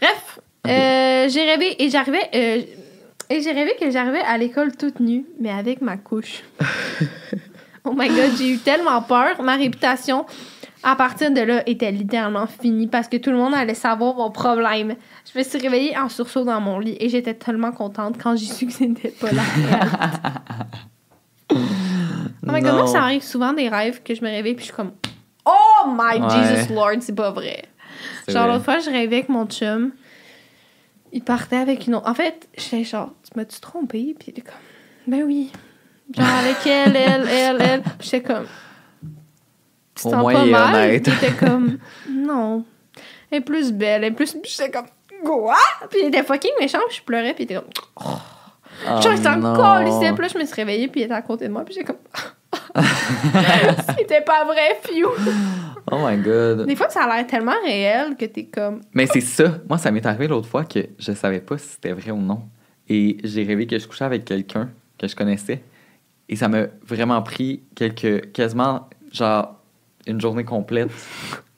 [0.00, 2.28] Bref, euh, j'ai rêvé et j'arrivais.
[2.34, 2.62] euh,
[3.30, 6.42] et j'ai rêvé que j'arrivais à l'école toute nue, mais avec ma couche.
[7.84, 9.42] oh my god, j'ai eu tellement peur.
[9.42, 10.24] Ma réputation,
[10.82, 14.30] à partir de là, était littéralement finie parce que tout le monde allait savoir mon
[14.30, 14.94] problème.
[15.30, 18.46] Je me suis réveillée en sursaut dans mon lit et j'étais tellement contente quand j'ai
[18.46, 20.38] su que c'était pas la réalité.
[22.50, 24.68] Oh my god, moi, ça arrive souvent des rêves que je me réveille puis je
[24.72, 24.92] suis comme
[25.44, 26.30] Oh my Ouais.
[26.56, 27.64] Jesus Lord, c'est pas vrai.
[28.28, 29.92] Genre, l'autre fois, je rêvais avec mon chum.
[31.12, 32.08] Il partait avec une autre.
[32.08, 34.14] En fait, j'étais genre, tu m'as-tu trompé?
[34.18, 34.54] Puis il était comme,
[35.06, 35.50] ben oui.
[36.14, 37.82] Genre, avec elle, elle, elle, elle.
[37.82, 38.46] Puis j'étais comme,
[39.94, 40.90] tu moins, pas est mal?
[40.90, 41.78] il était comme,
[42.10, 42.64] non.
[43.30, 44.32] Elle est plus belle, elle est plus.
[44.32, 44.86] Puis j'étais comme,
[45.24, 45.56] quoi?
[45.90, 47.70] Puis il était fucking méchant, puis je pleurais, puis il était comme,
[48.86, 49.40] Oh, genre, il s'en.
[50.14, 51.86] Puis là, je me suis réveillée, puis il était à côté de moi, puis j'étais
[51.86, 51.96] comme,
[53.98, 55.08] c'était pas vrai, fiou.
[55.90, 56.66] Oh my god.
[56.66, 59.58] Des fois, ça a l'air tellement réel que t'es comme, Mais c'est ça.
[59.68, 62.42] Moi, ça m'est arrivé l'autre fois que je savais pas si c'était vrai ou non.
[62.88, 65.62] Et j'ai rêvé que je couchais avec quelqu'un que je connaissais.
[66.28, 68.32] Et ça m'a vraiment pris quelques.
[68.32, 69.56] quasiment, genre,
[70.06, 70.90] une journée complète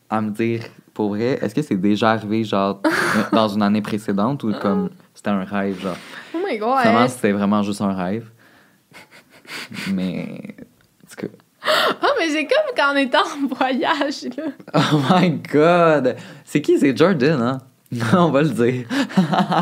[0.08, 0.62] à me dire,
[0.94, 2.80] pour vrai, est-ce que c'est déjà arrivé, genre,
[3.32, 5.96] dans une année précédente ou comme c'était un rêve, genre?
[6.34, 6.80] oh my god.
[6.80, 8.28] Finalement, c'était vraiment juste un rêve.
[9.92, 10.54] Mais.
[11.62, 14.44] Ah, mais c'est comme quand on était en voyage, là.
[14.92, 16.16] Oh my god!
[16.44, 16.78] C'est qui?
[16.78, 17.58] C'est Jordan, hein?
[18.16, 18.84] On va le dire.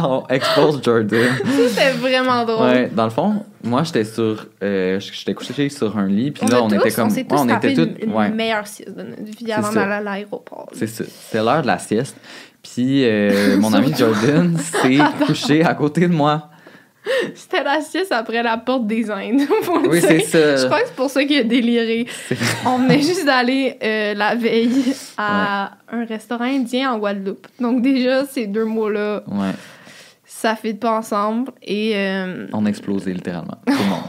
[0.05, 1.31] On expose Jordan.
[1.45, 2.67] Ça, c'était vraiment drôle.
[2.69, 4.47] Ouais, dans le fond, moi, j'étais sur.
[4.63, 7.09] euh, j'étais couché sur un lit, puis là, on tous, était comme.
[7.09, 8.03] on ouais, tous on était toutes.
[8.03, 10.69] une Ouais, meilleure sieste de notre vie avant d'aller à l'aéroport.
[10.75, 11.05] c'est ça.
[11.05, 12.17] C'était l'heure de la sieste.
[12.63, 16.51] Puis euh, mon ami Jordan s'est couché à côté de moi.
[17.35, 19.43] C'était la sieste après la porte des Indes.
[19.89, 20.57] Oui, c'est ça.
[20.57, 22.07] Je crois que c'est pour ça qu'il a déliré.
[22.67, 27.47] On venait juste d'aller euh, la veille à un restaurant indien en Guadeloupe.
[27.61, 29.53] Donc déjà, ces deux mots-là, Ouais,
[30.27, 31.53] ça fait pas ensemble.
[31.63, 33.59] Et euh, on a explosé littéralement.
[33.67, 34.03] Tout le monde.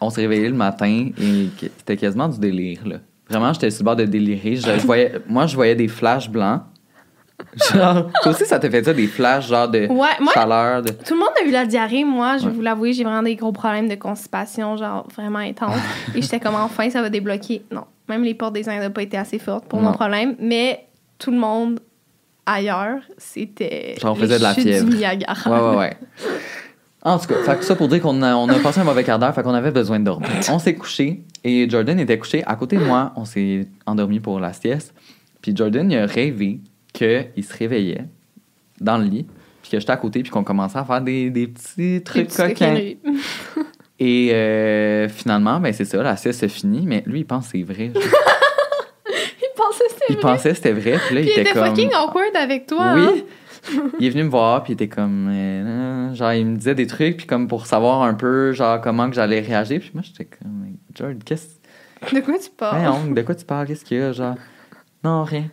[0.00, 1.48] On s'est réveillé le matin et
[1.78, 2.96] c'était quasiment du délire, là.
[3.28, 4.56] Vraiment, j'étais sur le bord de délirer.
[4.56, 6.62] Je, je voyais, moi, je voyais des flashs blancs.
[7.72, 10.82] Genre, toi aussi, ça t'a fait ça, des flashs, genre de ouais, moi, chaleur.
[10.82, 10.90] De...
[10.90, 12.04] Tout le monde a eu la diarrhée.
[12.04, 15.76] Moi, je vais vous l'avouer, j'ai vraiment des gros problèmes de constipation, genre vraiment intense.
[16.14, 17.62] Et j'étais comme enfin, ça va débloquer.
[17.72, 19.94] Non, même les portes des Indes n'ont pas été assez fortes pour mon Non.
[19.94, 20.36] problème.
[20.38, 20.86] Mais
[21.18, 21.80] tout le monde
[22.46, 23.94] ailleurs, c'était.
[24.00, 24.88] Genre, on faisait de la fièvre.
[24.88, 25.50] Du Niagara.
[25.50, 25.96] Ouais, ouais, ouais.
[27.02, 29.04] En tout cas, fait que ça pour dire qu'on a, on a passé un mauvais
[29.04, 30.28] quart d'heure, fait qu'on avait besoin de dormir.
[30.50, 33.12] On s'est couché et Jordan était couché à côté de moi.
[33.16, 34.92] On s'est endormi pour la sieste.
[35.40, 36.60] Puis Jordan, il a rêvé
[36.92, 38.04] qu'il se réveillait
[38.80, 39.26] dans le lit,
[39.62, 42.76] puis que j'étais à côté, puis qu'on commençait à faire des, des petits trucs coquins.
[44.02, 47.58] Et euh, finalement, ben c'est ça, la sieste se finit, mais lui, il pense que
[47.58, 47.92] c'est vrai.
[49.42, 50.22] Il pensait que c'était Il vrai.
[50.22, 51.66] pensait que c'était vrai, puis là, Puis il était comme...
[51.66, 52.82] fucking awkward avec toi.
[52.82, 53.12] hein?
[53.12, 53.24] Oui.
[53.98, 55.28] il est venu me voir, puis il était comme.
[55.30, 59.08] euh, genre, il me disait des trucs, puis comme pour savoir un peu, genre, comment
[59.10, 59.80] que j'allais réagir.
[59.80, 60.76] Puis moi, j'étais comme.
[60.94, 61.48] George, qu'est-ce.
[62.14, 63.12] De quoi tu parles?
[63.12, 63.66] De quoi tu parles?
[63.66, 64.12] Qu'est-ce qu'il y a?
[64.12, 64.36] Genre?
[65.04, 65.44] Non, rien.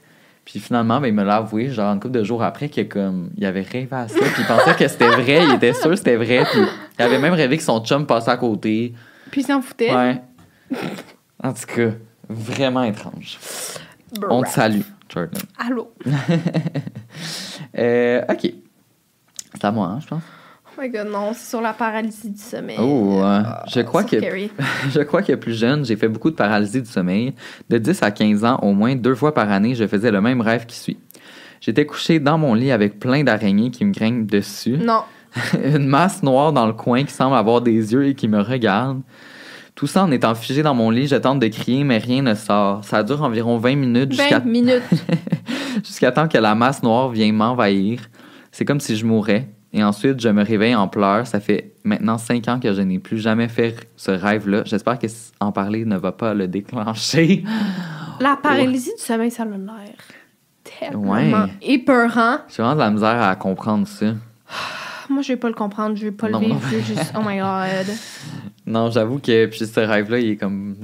[0.47, 3.31] Puis finalement, ben, il me l'a avoué, genre, une couple de jours après, que comme.
[3.35, 5.97] Il avait rêvé à ça, puis il pensait que c'était vrai, il était sûr que
[5.97, 6.61] c'était vrai, puis
[6.97, 8.93] il avait même rêvé que son chum passait à côté.
[9.29, 9.93] Puis il s'en foutait.
[9.93, 10.21] Ouais.
[11.43, 11.89] En tout cas,
[12.29, 13.37] vraiment étrange.
[14.29, 15.41] On te salue, Jordan.
[15.57, 15.91] Allô?
[17.77, 18.53] Euh, ok.
[19.53, 20.21] C'est à moi, hein, je pense.
[20.77, 22.77] Oh my god, non, c'est sur la paralysie du sommeil.
[22.79, 24.51] Oh, euh, je crois que scary.
[24.91, 27.33] je crois que plus jeune, j'ai fait beaucoup de paralysie du sommeil.
[27.69, 30.39] De 10 à 15 ans, au moins deux fois par année, je faisais le même
[30.39, 30.99] rêve qui suit.
[31.61, 34.77] J'étais couché dans mon lit avec plein d'araignées qui me grimpent dessus.
[34.77, 35.01] Non.
[35.63, 39.01] Une masse noire dans le coin qui semble avoir des yeux et qui me regarde.
[39.73, 42.35] Tout ça en étant figé dans mon lit, je tente de crier, mais rien ne
[42.35, 42.83] sort.
[42.83, 44.83] Ça dure environ 20 minutes jusqu'à 20 minutes.
[45.83, 47.99] jusqu'à temps que la masse noire vienne m'envahir.
[48.51, 49.49] C'est comme si je mourais.
[49.73, 51.27] Et ensuite, je me réveille en pleurs.
[51.27, 54.63] Ça fait maintenant cinq ans que je n'ai plus jamais fait ce rêve-là.
[54.65, 55.07] J'espère que
[55.39, 57.43] en parler ne va pas le déclencher.
[58.19, 59.51] La paralysie du sommeil, l'air
[60.63, 61.31] tellement Ouais.
[61.61, 62.37] épeurant.
[62.47, 64.07] J'ai vraiment de la misère à comprendre ça.
[65.09, 67.13] Moi, je vais pas le comprendre, je vais pas Non, le vivre, je vais juste...
[67.15, 67.87] Oh my god.
[68.65, 70.75] Non, j'avoue que puis ce rêve-là, il est comme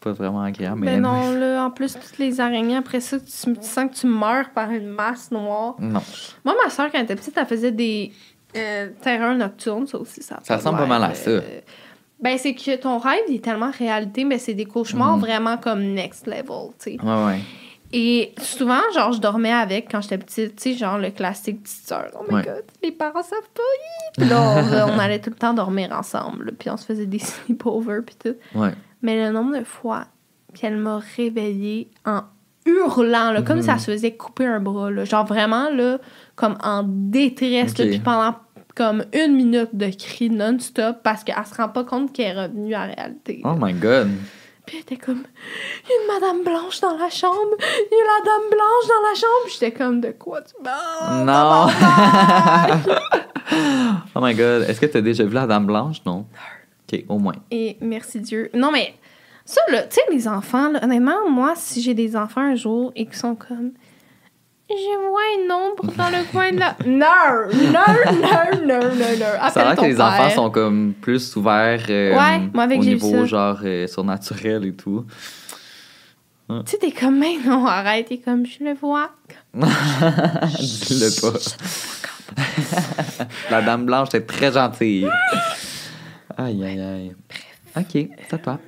[0.00, 0.80] pas vraiment agréable.
[0.80, 3.94] Mais Mais non, là, en plus, toutes les araignées, après ça, tu, tu sens que
[3.96, 5.74] tu meurs par une masse noire.
[5.80, 6.00] Non.
[6.44, 8.12] Moi, ma soeur, quand elle était petite, elle faisait des
[8.56, 11.30] euh, terreurs nocturnes, ça aussi, ça Ça ressemble pas mal à l'air, ça.
[11.30, 11.40] euh,
[12.20, 15.20] Ben, c'est que ton rêve, il est tellement réalité, mais c'est des cauchemars Mhm.
[15.20, 16.98] vraiment comme next level, tu sais.
[17.02, 17.40] Ouais, ouais.
[17.94, 21.86] Et souvent, genre, je dormais avec quand j'étais petite, tu sais, genre le classique petite
[21.86, 22.10] sœur.
[22.18, 22.42] Oh my Ouais.
[22.42, 23.62] god, les parents savent pas.
[24.16, 27.06] Puis là, on, on allait tout le temps dormir ensemble, là, puis on se faisait
[27.06, 28.36] des sleepovers, puis tout.
[28.58, 28.70] Ouais.
[29.02, 30.04] Mais le nombre de fois
[30.54, 32.20] qu'elle m'a réveillée en
[32.64, 33.62] hurlant, là, comme Mhm.
[33.62, 35.98] si ça se faisait couper un bras, là, genre vraiment, là,
[36.36, 37.90] comme en détresse, là, Ok.
[37.90, 38.36] puis pendant
[38.74, 42.74] comme une minute de cris non-stop parce qu'elle se rend pas compte qu'elle est revenue
[42.74, 43.42] à la réalité.
[43.44, 44.10] Oh my god.
[44.66, 45.24] Puis elle était comme,
[45.84, 48.86] il y a une madame blanche dans la chambre, il y a la dame blanche
[48.88, 49.48] dans la chambre.
[49.52, 51.24] J'étais comme, de quoi tu parles?
[51.24, 51.66] Non!
[54.14, 54.62] oh my god.
[54.68, 55.98] Est-ce que tu as déjà vu la Dame Blanche?
[56.06, 56.26] Non.
[56.92, 57.34] Ok, au moins.
[57.50, 58.50] Et merci Dieu.
[58.54, 58.94] Non, mais
[59.44, 62.92] ça, là, tu sais, les enfants, là, honnêtement, moi, si j'ai des enfants un jour
[62.94, 63.72] et qui sont comme,
[64.76, 66.76] je vois une ombre dans le coin de la.
[66.86, 67.48] Non!
[67.72, 69.50] Non, non, non, non, non.
[69.50, 70.06] Ça a l'air que les père.
[70.06, 73.26] enfants sont comme plus ouverts euh, Ouais, moi, avec au niveau ça.
[73.26, 75.04] genre euh, surnaturel et tout.
[76.48, 78.08] Tu sais, t'es comme, mais non, arrête.
[78.08, 79.10] T'es comme, je le vois.
[79.54, 81.38] Dis-le pas.
[83.50, 85.06] La Dame Blanche est très gentille.
[86.36, 87.14] Aïe, aïe, aïe.
[87.76, 87.90] Ok,
[88.28, 88.58] c'est à toi.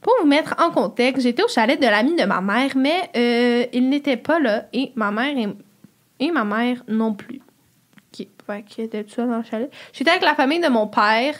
[0.00, 3.66] Pour vous mettre en contexte, j'étais au chalet de l'ami de ma mère, mais euh,
[3.72, 5.34] il n'était pas là et ma mère
[6.20, 7.40] et, ma mère non plus.
[8.12, 9.70] Qui qu'elle était le chalet.
[9.92, 11.34] J'étais avec la famille de mon père,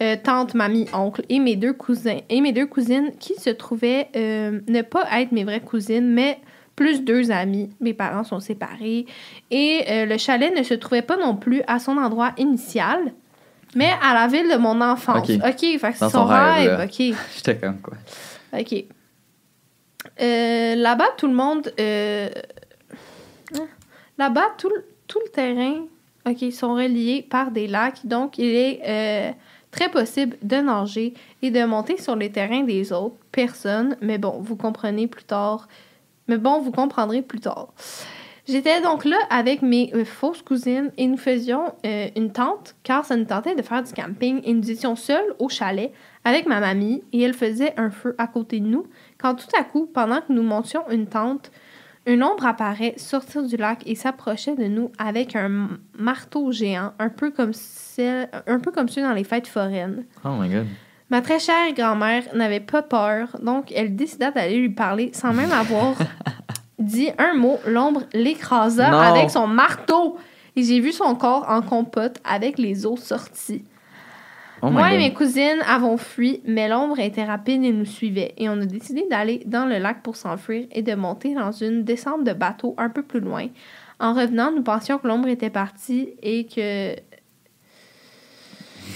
[0.00, 4.08] euh, tante, mamie, oncle et mes deux cousins et mes deux cousines qui se trouvaient
[4.16, 6.38] euh, ne pas être mes vraies cousines, mais
[6.76, 7.68] plus deux amis.
[7.80, 9.06] Mes parents sont séparés
[9.50, 13.12] et le chalet ne se trouvait pas non plus à son endroit initial,
[13.74, 15.28] mais à la ville de mon enfance.
[15.28, 15.36] Ok.
[15.46, 16.88] Ok, fait que c'est son rêve, rêve.
[16.88, 17.16] Ok.
[17.36, 17.94] J'étais comme quoi.
[18.58, 18.84] OK.
[20.20, 21.72] Euh, là-bas, tout le monde.
[21.78, 22.28] euh,
[23.54, 23.66] hein?
[24.18, 25.84] Là-bas, tout, le- tout le terrain,
[26.26, 28.04] OK, sont reliés par des lacs.
[28.04, 29.32] Donc, il est euh,
[29.70, 33.96] très possible de nager et de monter sur les terrains des autres personnes.
[34.00, 35.68] Mais bon, vous comprenez plus tard.
[36.26, 37.68] Mais bon, vous comprendrez plus tard.
[38.48, 43.04] J'étais donc là avec mes euh, fausses cousines et nous faisions euh, une tente car
[43.04, 45.92] ça nous tentait de faire du camping et nous étions seuls au chalet
[46.24, 48.86] avec ma mamie et elle faisait un feu à côté de nous
[49.18, 51.50] quand tout à coup, pendant que nous montions une tente,
[52.06, 57.10] une ombre apparaît sortir du lac et s'approchait de nous avec un marteau géant, un
[57.10, 60.06] peu comme celle- un peu comme ceux dans les fêtes foraines.
[60.24, 60.66] Oh my god.
[61.10, 65.52] Ma très chère grand-mère n'avait pas peur, donc elle décida d'aller lui parler sans même
[65.52, 65.96] avoir
[66.88, 67.58] dit un mot.
[67.66, 68.98] L'ombre l'écrasa Non.
[68.98, 70.16] avec son marteau
[70.56, 73.64] et j'ai vu son corps en compote avec les os sortis.
[74.60, 74.98] Oh my Moi et god.
[74.98, 78.34] mes cousines avons fui, mais l'ombre était rapide et nous suivait.
[78.38, 81.84] Et on a décidé d'aller dans le lac pour s'enfuir et de monter dans une
[81.84, 83.46] descente de bateau un peu plus loin.
[84.00, 86.94] En revenant, nous pensions que l'ombre était partie et que.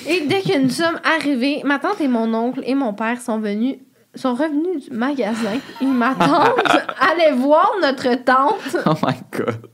[0.09, 3.39] Et dès que nous sommes arrivés, ma tante et mon oncle et mon père sont
[3.39, 3.77] venus
[4.14, 6.59] sont revenus du magasin et ma tante
[7.01, 8.77] allait voir notre tante.
[8.87, 9.68] Oh my god.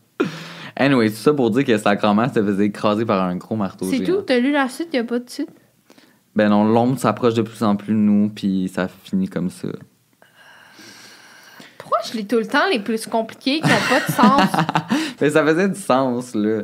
[0.77, 3.87] Anyway, tout ça pour dire que sa grand-mère se faisait écraser par un gros marteau
[3.91, 5.51] C'est tout, t'as lu la suite, y a pas de suite?
[6.37, 9.69] Ben non, l'ombre s'approche de plus en plus de nous, puis ça finit comme ça.
[11.79, 14.65] Pourquoi je lis tout le temps les plus compliqués qui n'ont pas de sens?
[15.21, 16.63] Mais ça faisait du sens, là.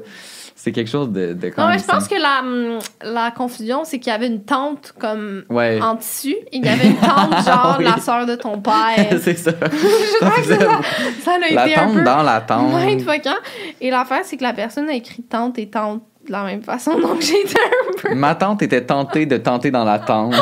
[0.65, 2.15] C'est quelque chose de, de quand Non, même mais je pense simple.
[2.15, 5.79] que la, hum, la confusion, c'est qu'il y avait une tante comme Ouais.
[5.83, 7.85] en tissu et il y avait une tante genre Oui.
[7.85, 9.19] la sœur de ton père.
[9.21, 9.51] c'est ça.
[9.61, 10.81] je crois que ça,
[11.23, 12.73] ça la été un tente peu dans la tente.
[12.83, 13.35] mindfuckant.
[13.83, 16.99] Et l'affaire, c'est que la personne a écrit tante et tante de la même façon,
[16.99, 18.15] donc j'ai été un peu.
[18.15, 20.35] Ma tante était tentée de tenter dans la tente.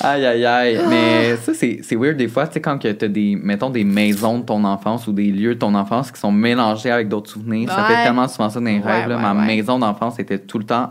[0.00, 0.80] aïe, aïe, aïe.
[0.88, 4.38] Mais ça, c'est weird des fois, tu sais, quand tu as des, mettons, des maisons
[4.38, 7.70] de ton enfance ou des lieux de ton enfance qui sont mélangés avec d'autres souvenirs.
[7.70, 9.08] Ça fait tellement souvent ça dans les Ouais, rêves.
[9.08, 9.16] là.
[9.16, 10.90] ouais, Ma maison d'enfance était tout le temps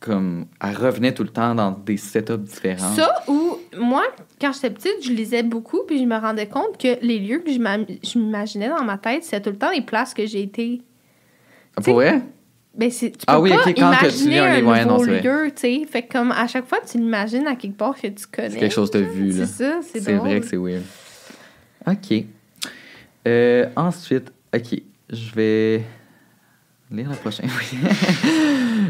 [0.00, 0.46] comme.
[0.62, 2.92] Elle revenait tout le temps dans des setups différents.
[2.94, 4.02] Ça, ou moi,
[4.40, 7.50] quand j'étais petite, je lisais beaucoup, puis je me rendais compte que les lieux que
[7.52, 10.82] je m'imaginais dans ma tête, c'était tout le temps les places que j'ai été.
[11.80, 12.22] Pour vrai?
[12.74, 14.70] Ben, c'est, tu peux Ah oui, pas ok, quand que tu imaginer lis un livre,
[14.70, 15.86] ouais, non, c'est lieu, tu sais.
[15.90, 18.50] Fait que comme à chaque fois, tu l'imagines à quelque part que tu connais.
[18.50, 19.46] C'est quelque chose as vu, là.
[19.46, 20.82] C'est ça, c'est C'est vrai que c'est weird.
[21.86, 22.24] OK.
[23.28, 25.82] Euh, ensuite, OK, je vais
[26.90, 27.48] lire la prochaine.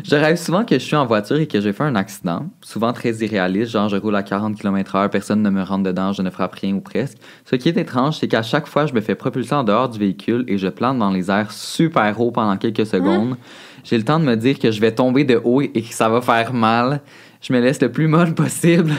[0.05, 2.93] Je rêve souvent que je suis en voiture et que j'ai fait un accident, souvent
[2.93, 6.31] très irréaliste, genre je roule à 40 km/h, personne ne me rentre dedans, je ne
[6.31, 7.19] frappe rien ou presque.
[7.45, 9.99] Ce qui est étrange, c'est qu'à chaque fois, je me fais propulser en dehors du
[9.99, 13.37] véhicule et je plane dans les airs super haut pendant quelques secondes.
[13.85, 16.09] J'ai le temps de me dire que je vais tomber de haut et que ça
[16.09, 17.01] va faire mal.
[17.41, 18.93] Je me laisse le plus molle possible.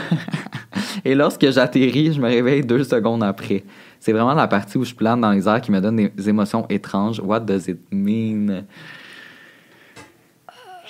[1.04, 3.64] et lorsque j'atterris, je me réveille deux secondes après.
[3.98, 6.66] C'est vraiment la partie où je plane dans les airs qui me donne des émotions
[6.68, 7.20] étranges.
[7.20, 8.64] What does it mean?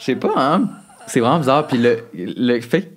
[0.04, 0.68] Je sais pas, hein?
[1.06, 1.66] C'est vraiment bizarre.
[1.66, 2.90] Puis le, le fait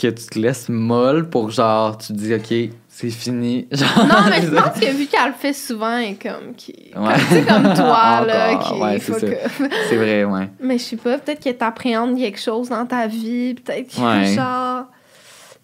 [0.00, 3.66] que tu te laisses molle pour genre, tu te dis, OK, c'est fini.
[3.72, 6.54] Genre, Non, mais je pense que vu qu'elle le fait souvent, elle est comme.
[6.56, 6.72] Qui...
[6.72, 6.92] Ouais.
[6.94, 9.48] comme- Tu sais, comme toi, là, qui ouais, est c'est
[9.88, 10.48] c'est vrai, ouais.
[10.60, 14.34] Mais je sais pas, peut-être que t'appréhendes quelque chose dans ta vie, peut-être que Ouais.
[14.34, 14.84] genre.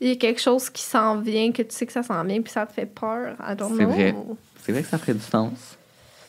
[0.01, 2.43] Il y a quelque chose qui s'en vient, que tu sais que ça s'en vient,
[2.43, 3.35] puis ça te fait peur.
[3.41, 3.91] I don't C'est know.
[3.93, 4.15] vrai.
[4.63, 5.53] C'est vrai que ça ferait du sens.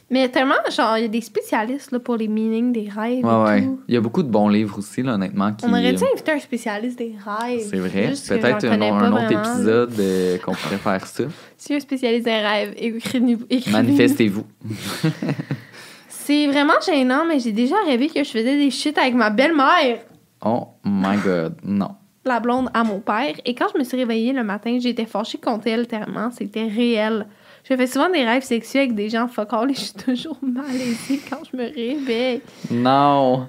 [0.10, 3.26] Mais tellement, genre, il y a des spécialistes là, pour les meanings des rêves.
[3.26, 3.64] Ouais, et ouais.
[3.64, 3.82] tout.
[3.90, 5.52] Il y a beaucoup de bons livres aussi, là, honnêtement.
[5.52, 7.68] Qui, On aurait dû euh, inviter un spécialiste des rêves.
[7.70, 8.14] C'est vrai.
[8.28, 9.28] Peut-être un, autre vraiment.
[9.28, 11.24] épisode euh, qu'on pourrait faire ça.
[11.58, 13.40] Si un spécialiste des rêves, écrivez-nous.
[13.50, 13.72] écrivez-nous.
[13.72, 14.46] Manifestez-vous.
[16.08, 20.00] C'est vraiment gênant, mais j'ai déjà rêvé que je faisais des shit avec ma belle-mère,
[20.46, 21.96] Oh my god, non.
[22.26, 23.34] la blonde à mon père.
[23.44, 26.30] Et quand je me suis réveillée le matin, j'étais fâchée contre elle tellement.
[26.32, 27.26] C'était réel.
[27.70, 30.38] Je fais souvent des rêves sexuels avec des gens fuck all et je suis toujours
[30.42, 32.42] malaisée quand je me réveille.
[32.72, 33.46] Non.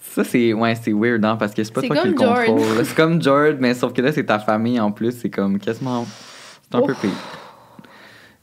[0.00, 2.46] Ça, c'est ouais, c'est weird, hein, parce que c'est pas toi qui le George.
[2.46, 2.84] contrôle.
[2.84, 5.12] C'est comme George, mais sauf que là, c'est ta famille en plus.
[5.12, 6.06] C'est comme quasiment.
[6.62, 7.10] C'est un peu pire.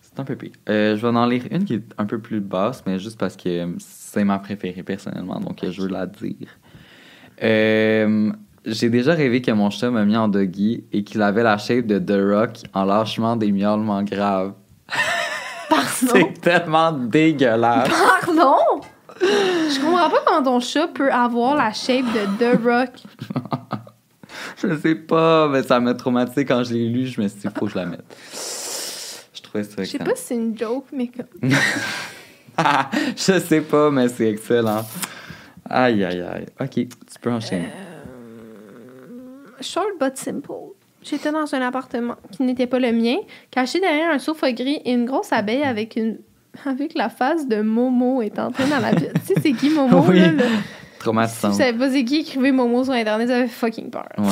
[0.01, 0.51] C'est un peu pire.
[0.69, 3.35] Euh, je vais en lire une qui est un peu plus basse, mais juste parce
[3.35, 6.47] que c'est ma préférée personnellement, donc je veux la dire.
[7.43, 8.31] Euh,
[8.65, 11.85] J'ai déjà rêvé que mon chat m'a mis en doggy et qu'il avait la shape
[11.87, 14.53] de The Rock en lâchement des miaulements graves.
[15.69, 15.85] Pardon?
[16.13, 17.89] C'est tellement dégueulasse.
[17.89, 18.81] Pardon?
[19.21, 22.91] Je comprends pas comment ton chat peut avoir la shape de The Rock.
[24.61, 27.05] Je sais pas, mais ça m'a traumatisé quand je l'ai lu.
[27.07, 28.05] Je me suis dit, faut que je la mette.
[29.33, 30.05] Je trouvais ça Je sais excellent.
[30.05, 31.49] pas si c'est une joke, mais comme.
[33.15, 34.83] je sais pas, mais c'est excellent.
[35.69, 36.45] Aïe, aïe, aïe.
[36.59, 36.87] Ok, tu
[37.21, 37.69] peux enchaîner.
[39.61, 40.51] Short but simple.
[41.09, 43.17] J'étais dans un appartement qui n'était pas le mien,
[43.51, 46.17] caché derrière un sofa gris et une grosse abeille avec une
[46.65, 49.13] avec la face de Momo est entrée dans la pièce.
[49.27, 50.19] tu sais, c'est qui Momo, Oui.
[50.19, 50.31] là?
[50.31, 51.49] Si Traumatisant.
[51.51, 54.07] vous savez pas c'est qui, écrivez Momo sur Internet, vous avez fucking peur.
[54.17, 54.25] Ouais.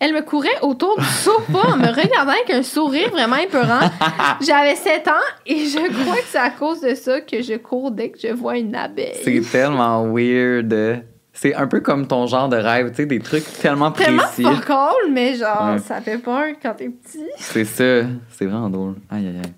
[0.00, 3.88] Elle me courait autour du sofa en me regardant avec un sourire vraiment épeurant.
[4.40, 5.12] J'avais 7 ans
[5.46, 8.32] et je crois que c'est à cause de ça que je cours dès que je
[8.32, 9.14] vois une abeille.
[9.22, 11.04] C'est tellement weird.
[11.40, 14.42] C'est un peu comme ton genre de rêve, tu sais, des trucs tellement Tellement précis.
[14.42, 15.78] fuck all, mais genre, Ouais.
[15.78, 17.24] ça fait peur quand t'es petit.
[17.36, 18.08] C'est ça.
[18.30, 18.96] C'est vraiment drôle.
[19.08, 19.52] Aïe, aïe, aïe.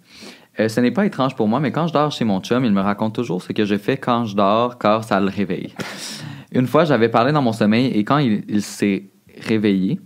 [0.58, 2.72] Euh, ce n'est pas étrange pour moi, mais quand je dors chez mon chum, il
[2.72, 5.72] me raconte toujours ce que je fais quand je dors, car ça le réveille.
[6.52, 9.04] Une fois, j'avais parlé dans mon sommeil et quand il, il s'est
[9.40, 10.00] réveillé,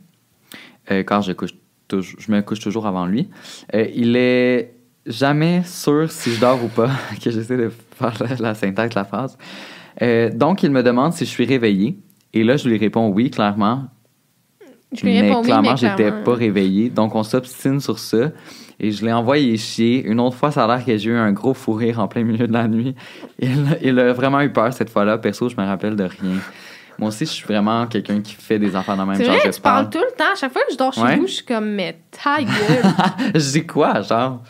[0.92, 1.54] euh, car je, couche
[1.90, 3.28] je me couche toujours avant lui,
[3.74, 4.74] euh, il est
[5.06, 6.90] jamais sûr si je dors ou pas,
[7.24, 9.36] que j'essaie de faire la, la syntaxe de la phrase.
[10.03, 11.97] Euh, donc, il me demande si je suis réveillé.
[12.32, 13.84] Et là, je lui réponds oui, clairement.
[14.92, 16.22] Je lui mais réponds oui, clairement, mais j'étais clairement.
[16.24, 16.90] pas réveillé.
[16.90, 18.30] Donc, on s'obstine sur ça.
[18.80, 20.05] Et je l'ai envoyé chier.
[20.05, 22.24] Une autre fois, ça a l'air que j'ai eu un gros fou rire en plein
[22.24, 22.95] milieu de la nuit.
[23.38, 25.18] Il, il a vraiment eu peur cette fois-là.
[25.18, 26.38] Perso, je me rappelle de rien.
[26.99, 29.34] Moi aussi, je suis vraiment quelqu'un qui fait des enfants dans le même genre.
[29.34, 30.32] vrai, je tu parles tout le temps.
[30.32, 31.16] À chaque fois que je dors chez Ouais.
[31.16, 32.51] vous, je suis comme, mais ta gueule.
[33.34, 34.42] je dis quoi, genre?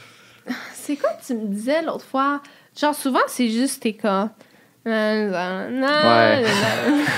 [0.75, 2.43] c'est quoi que tu me disais l'autre fois?
[2.79, 4.31] Genre, souvent, c'est juste tes cas.
[4.87, 6.45] Ouais.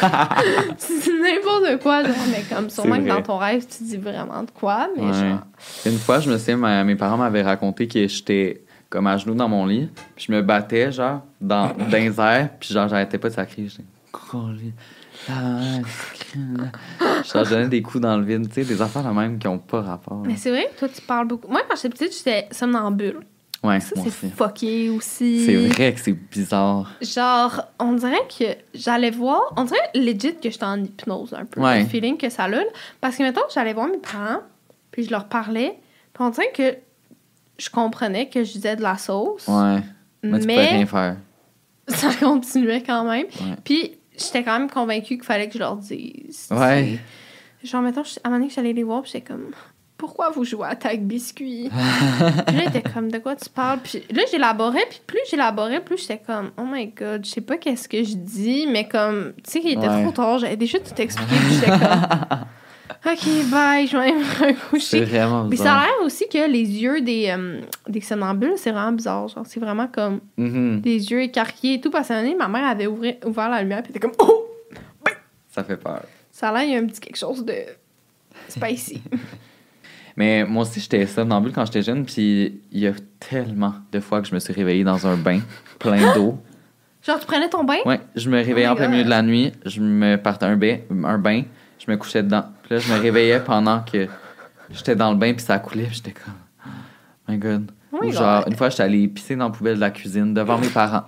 [0.79, 4.51] c'est n'importe quoi, genre, mais comme sûrement que dans ton rêve, tu dis vraiment de
[4.51, 5.13] quoi, mais Ouais.
[5.13, 5.41] genre.
[5.87, 9.35] Une fois, je me souviens, ma- mes parents m'avaient raconté que j'étais comme à genoux
[9.35, 13.19] dans mon lit, puis je me battais, genre, dans, dans les airs, puis genre, j'arrêtais
[13.19, 13.67] pas de sacrer.
[13.69, 13.83] J'étais,
[17.27, 19.59] Je leur donnais des coups dans le vide, tu sais, des affaires même qui ont
[19.59, 20.23] pas rapport.
[20.25, 21.49] Mais c'est vrai que toi, tu parles beaucoup.
[21.49, 23.21] Moi, quand j'étais petite, j'étais somnambule.
[23.67, 25.45] Ouais, Ça, c'est fucké aussi.
[25.45, 26.93] C'est vrai que c'est bizarre.
[27.01, 28.45] Genre, on dirait que
[28.75, 31.81] j'allais voir, on dirait legit que j'étais en hypnose un peu, Ouais.
[31.81, 32.49] le feeling que ça a.
[32.49, 32.63] là.
[33.01, 34.41] Parce que maintenant, j'allais voir mes parents,
[34.91, 35.79] puis je leur parlais,
[36.13, 36.77] puis on dirait que
[37.59, 39.81] je comprenais que je disais de la sauce, Ouais.
[40.23, 41.17] Mais tu mais rien faire.
[41.89, 43.27] ça continuait quand même.
[43.27, 43.57] Ouais.
[43.65, 46.49] Puis j'étais quand même convaincue qu'il fallait que je leur dise.
[46.51, 46.99] Ouais.
[47.63, 49.51] Genre, mettons, à un moment donné que j'allais les voir, puis j'étais comme,
[49.99, 51.71] pourquoi vous jouez à tag biscuit?
[52.47, 53.79] puis là, j'étais comme, de quoi tu parles?
[53.83, 57.57] Puis là, j'élaborais, puis plus j'élaborais, plus j'étais comme, oh my god, je sais pas
[57.57, 60.03] qu'est-ce que je dis, mais comme, tu sais, qu'il était Ouais.
[60.03, 62.39] trop tard, j'avais déjà tout expliqué, puis j'étais comme,
[63.13, 65.05] ok, bye, je vais aller me C'est recoucher.
[65.05, 68.93] vraiment Puis ça a l'air aussi que les yeux des, euh, des somnambules, c'est vraiment
[68.93, 69.29] bizarre.
[69.29, 70.81] Genre, c'est vraiment comme Mhm.
[70.81, 71.91] des yeux écarquillés et tout.
[71.91, 74.07] Parce qu'à un moment donné, ma mère avait ouvert, ouvert la lumière, puis elle était
[74.09, 74.43] comme, oh!
[75.49, 76.03] Ça fait peur.
[76.31, 77.55] Ça a l'air, il y a un petit quelque chose de
[78.49, 79.01] spicy.
[80.17, 84.23] Mais moi aussi, j'étais somnambule quand j'étais jeune, puis il y a tellement de fois
[84.23, 85.41] que je me suis réveillée dans un bain
[85.79, 86.39] plein d'eau.
[87.03, 87.77] Genre, tu prenais ton bain?
[87.85, 90.57] Ouais, je me réveillais Oh en plein milieu de la nuit, je me partais un
[90.57, 91.43] bain, un bain,
[91.79, 92.45] je me couchais dedans.
[92.63, 94.09] Puis là, je me réveillais pendant que
[94.71, 96.35] j'étais dans le bain, puis ça coulait, puis j'étais comme,
[96.67, 96.71] oh
[97.29, 97.71] my god.
[97.93, 100.59] Oh Ou genre, une fois, j'étais allée pisser dans la poubelle de la cuisine devant
[100.59, 101.05] mes parents.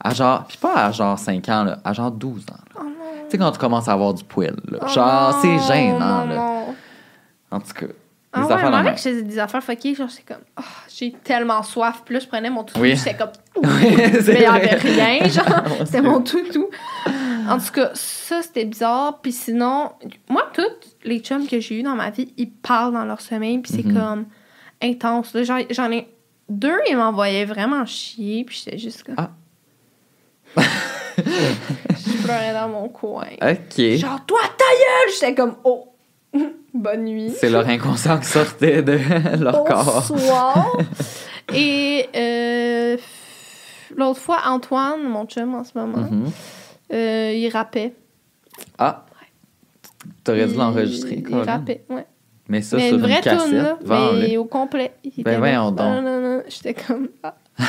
[0.00, 2.54] À genre, puis pas à genre 5 ans, là, à genre 12 ans.
[2.74, 2.80] là.
[2.80, 2.82] Oh.
[3.24, 4.86] Tu sais, quand tu commences à avoir du poil, là.
[4.86, 6.55] Genre, c'est gênant, là.
[7.56, 7.86] En tout cas,
[8.32, 10.62] Ah ouais, affaires que je faisais des affaires fuckées, genre, j'étais comme, oh,
[10.94, 12.02] j'ai tellement soif.
[12.04, 12.94] Puis là, je prenais mon toutou, Oui.
[12.96, 16.68] j'étais comme, Oui, mais il y avait rien, genre, c'était mon toutou.
[17.48, 19.20] En tout cas, ça, c'était bizarre.
[19.22, 19.92] Puis sinon,
[20.28, 20.62] moi, tous
[21.04, 23.86] les chums que j'ai eu dans ma vie, ils parlent dans leur sommeil, puis c'est
[23.86, 23.94] Mhm.
[23.98, 24.26] comme
[24.82, 25.34] intense.
[25.70, 26.06] j'en ai
[26.48, 29.14] deux, ils m'envoyaient vraiment chier, puis j'étais juste comme.
[29.16, 29.30] Ah.
[31.18, 33.26] je pleurais dans mon coin.
[33.40, 33.80] OK.
[33.96, 35.14] Genre, toi, ta gueule!
[35.14, 35.92] J'étais comme, oh,
[36.80, 37.32] bonne nuit.
[37.38, 38.98] C'est leur inconscient qui sortait de
[39.42, 40.04] leur corps.
[40.08, 40.76] Bonsoir.
[41.54, 42.96] Et euh,
[43.96, 46.30] l'autre fois, Antoine, mon chum en ce moment, Mhm.
[46.92, 47.94] euh, il rappait.
[48.78, 49.04] Ah.
[50.24, 51.44] T'aurais dû Il- l'enregistrer, Il Colin.
[51.44, 52.06] rappait, ouais.
[52.48, 53.40] Mais ça mais sur une vraie cassette.
[53.48, 54.20] toune, là, vends-le.
[54.20, 54.92] mais au complet.
[55.04, 55.78] Il Ben voyons donc.
[55.80, 56.42] Non, non, non.
[56.48, 57.08] J'étais comme...
[57.24, 57.34] Ah.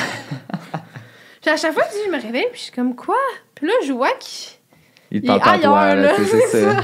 [1.40, 3.16] Puis à chaque fois, je me réveille, puis je suis comme, quoi?
[3.54, 4.52] Puis là, je vois qu'il...
[5.10, 6.80] Il te Il parle pas à toi, là, là, c'est c'est c'est ça.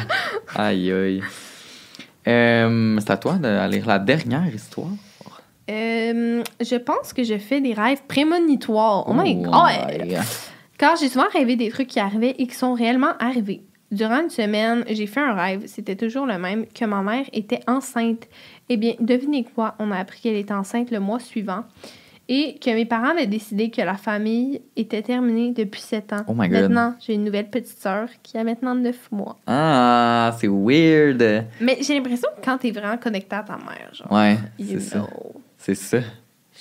[0.56, 1.22] Aïe, aïe.
[2.26, 4.88] Euh, c'est à toi de lire la dernière histoire.
[5.70, 9.08] Euh, je pense que je fais des rêves prémonitoires.
[9.08, 10.18] Oh my god!
[10.76, 13.62] Car j'ai souvent rêvé des trucs qui arrivaient et qui sont réellement arrivés.
[13.90, 17.60] Durant une semaine, j'ai fait un rêve, c'était toujours le même, que ma mère était
[17.68, 18.26] enceinte.
[18.68, 19.76] Eh bien, devinez quoi?
[19.78, 21.64] On a appris qu'elle était enceinte le mois suivant
[22.28, 26.24] et que mes parents avaient décidé que la famille était terminée depuis 7 ans.
[26.26, 26.62] Oh my God.
[26.62, 29.36] Maintenant, j'ai une nouvelle petite sœur qui a maintenant 9 mois.
[29.46, 31.46] Ah, c'est weird.
[31.60, 35.06] Mais j'ai l'impression que quand t'es vraiment connecté à ta mère, genre, Ouais, c'est ça.
[35.58, 35.98] C'est ça.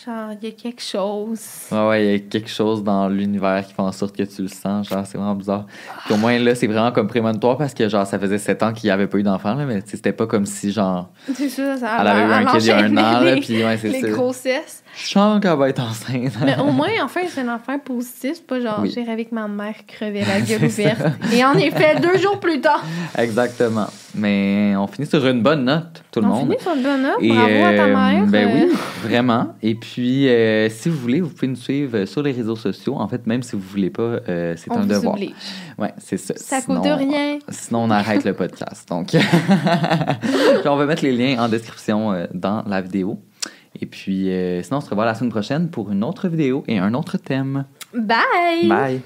[0.05, 1.39] Genre, il y a quelque chose.
[1.71, 4.41] Ouais, ouais, il y a quelque chose dans l'univers qui fait en sorte que tu
[4.41, 4.89] le sens.
[4.89, 5.67] Genre, c'est vraiment bizarre.
[6.05, 8.73] Puis au moins, là, c'est vraiment comme prémonitoire parce que, genre, ça faisait 7 ans
[8.73, 11.77] qu'il n'y avait pas eu d'enfant, là, mais c'était pas comme si, genre, C'est ça,
[11.77, 13.77] ça elle avait eu un kid il y a un an, là, les, puis ouais,
[13.77, 14.09] c'est les ça.
[14.09, 14.82] grossesses.
[14.95, 16.33] Je sens qu'elle va être enceinte.
[16.45, 18.33] Mais au moins, enfin, c'est un enfant positif.
[18.35, 18.93] C'est pas genre, Oui.
[18.95, 21.01] rêvé avec ma mère crevait la gueule ouverte.
[21.33, 22.83] Et en effet, deux jours plus tard,
[23.17, 23.87] Exactement.
[24.15, 26.49] Mais on finit sur une bonne note, tout le on monde.
[26.51, 27.17] finit sur une bonne note.
[27.19, 28.25] Et, Bravo à ta euh, mère.
[28.27, 29.55] Ben euh, oui, vraiment.
[29.63, 32.95] Et puis, euh, si vous voulez, vous pouvez nous suivre sur les réseaux sociaux.
[32.97, 35.15] En fait, même si vous voulez pas, euh, c'est on un vous devoir.
[35.79, 36.35] Ouais, c'est ça.
[36.37, 37.39] Ça Sinon- coûte rien.
[37.49, 38.87] Sinon, on arrête le podcast.
[38.87, 43.19] Donc, Puis on va mettre les liens en description euh, dans la vidéo.
[43.79, 46.77] Et puis, euh, sinon, on se revoit la semaine prochaine pour une autre vidéo et
[46.77, 47.65] un autre thème.
[47.93, 48.67] Bye!
[48.67, 49.01] Bye!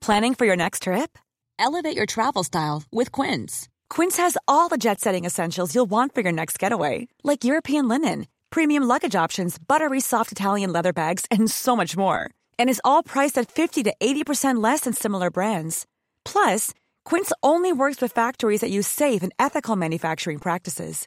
[0.00, 1.16] Planning for your next trip?
[1.58, 3.68] Elevate your travel style with Quince.
[3.88, 7.86] Quince has all the jet setting essentials you'll want for your next getaway, like European
[7.86, 12.28] linen, premium luggage options, buttery soft Italian leather bags, and so much more.
[12.58, 15.86] And is all priced at 50 to 80% less than similar brands.
[16.24, 16.72] Plus,
[17.04, 21.06] Quince only works with factories that use safe and ethical manufacturing practices.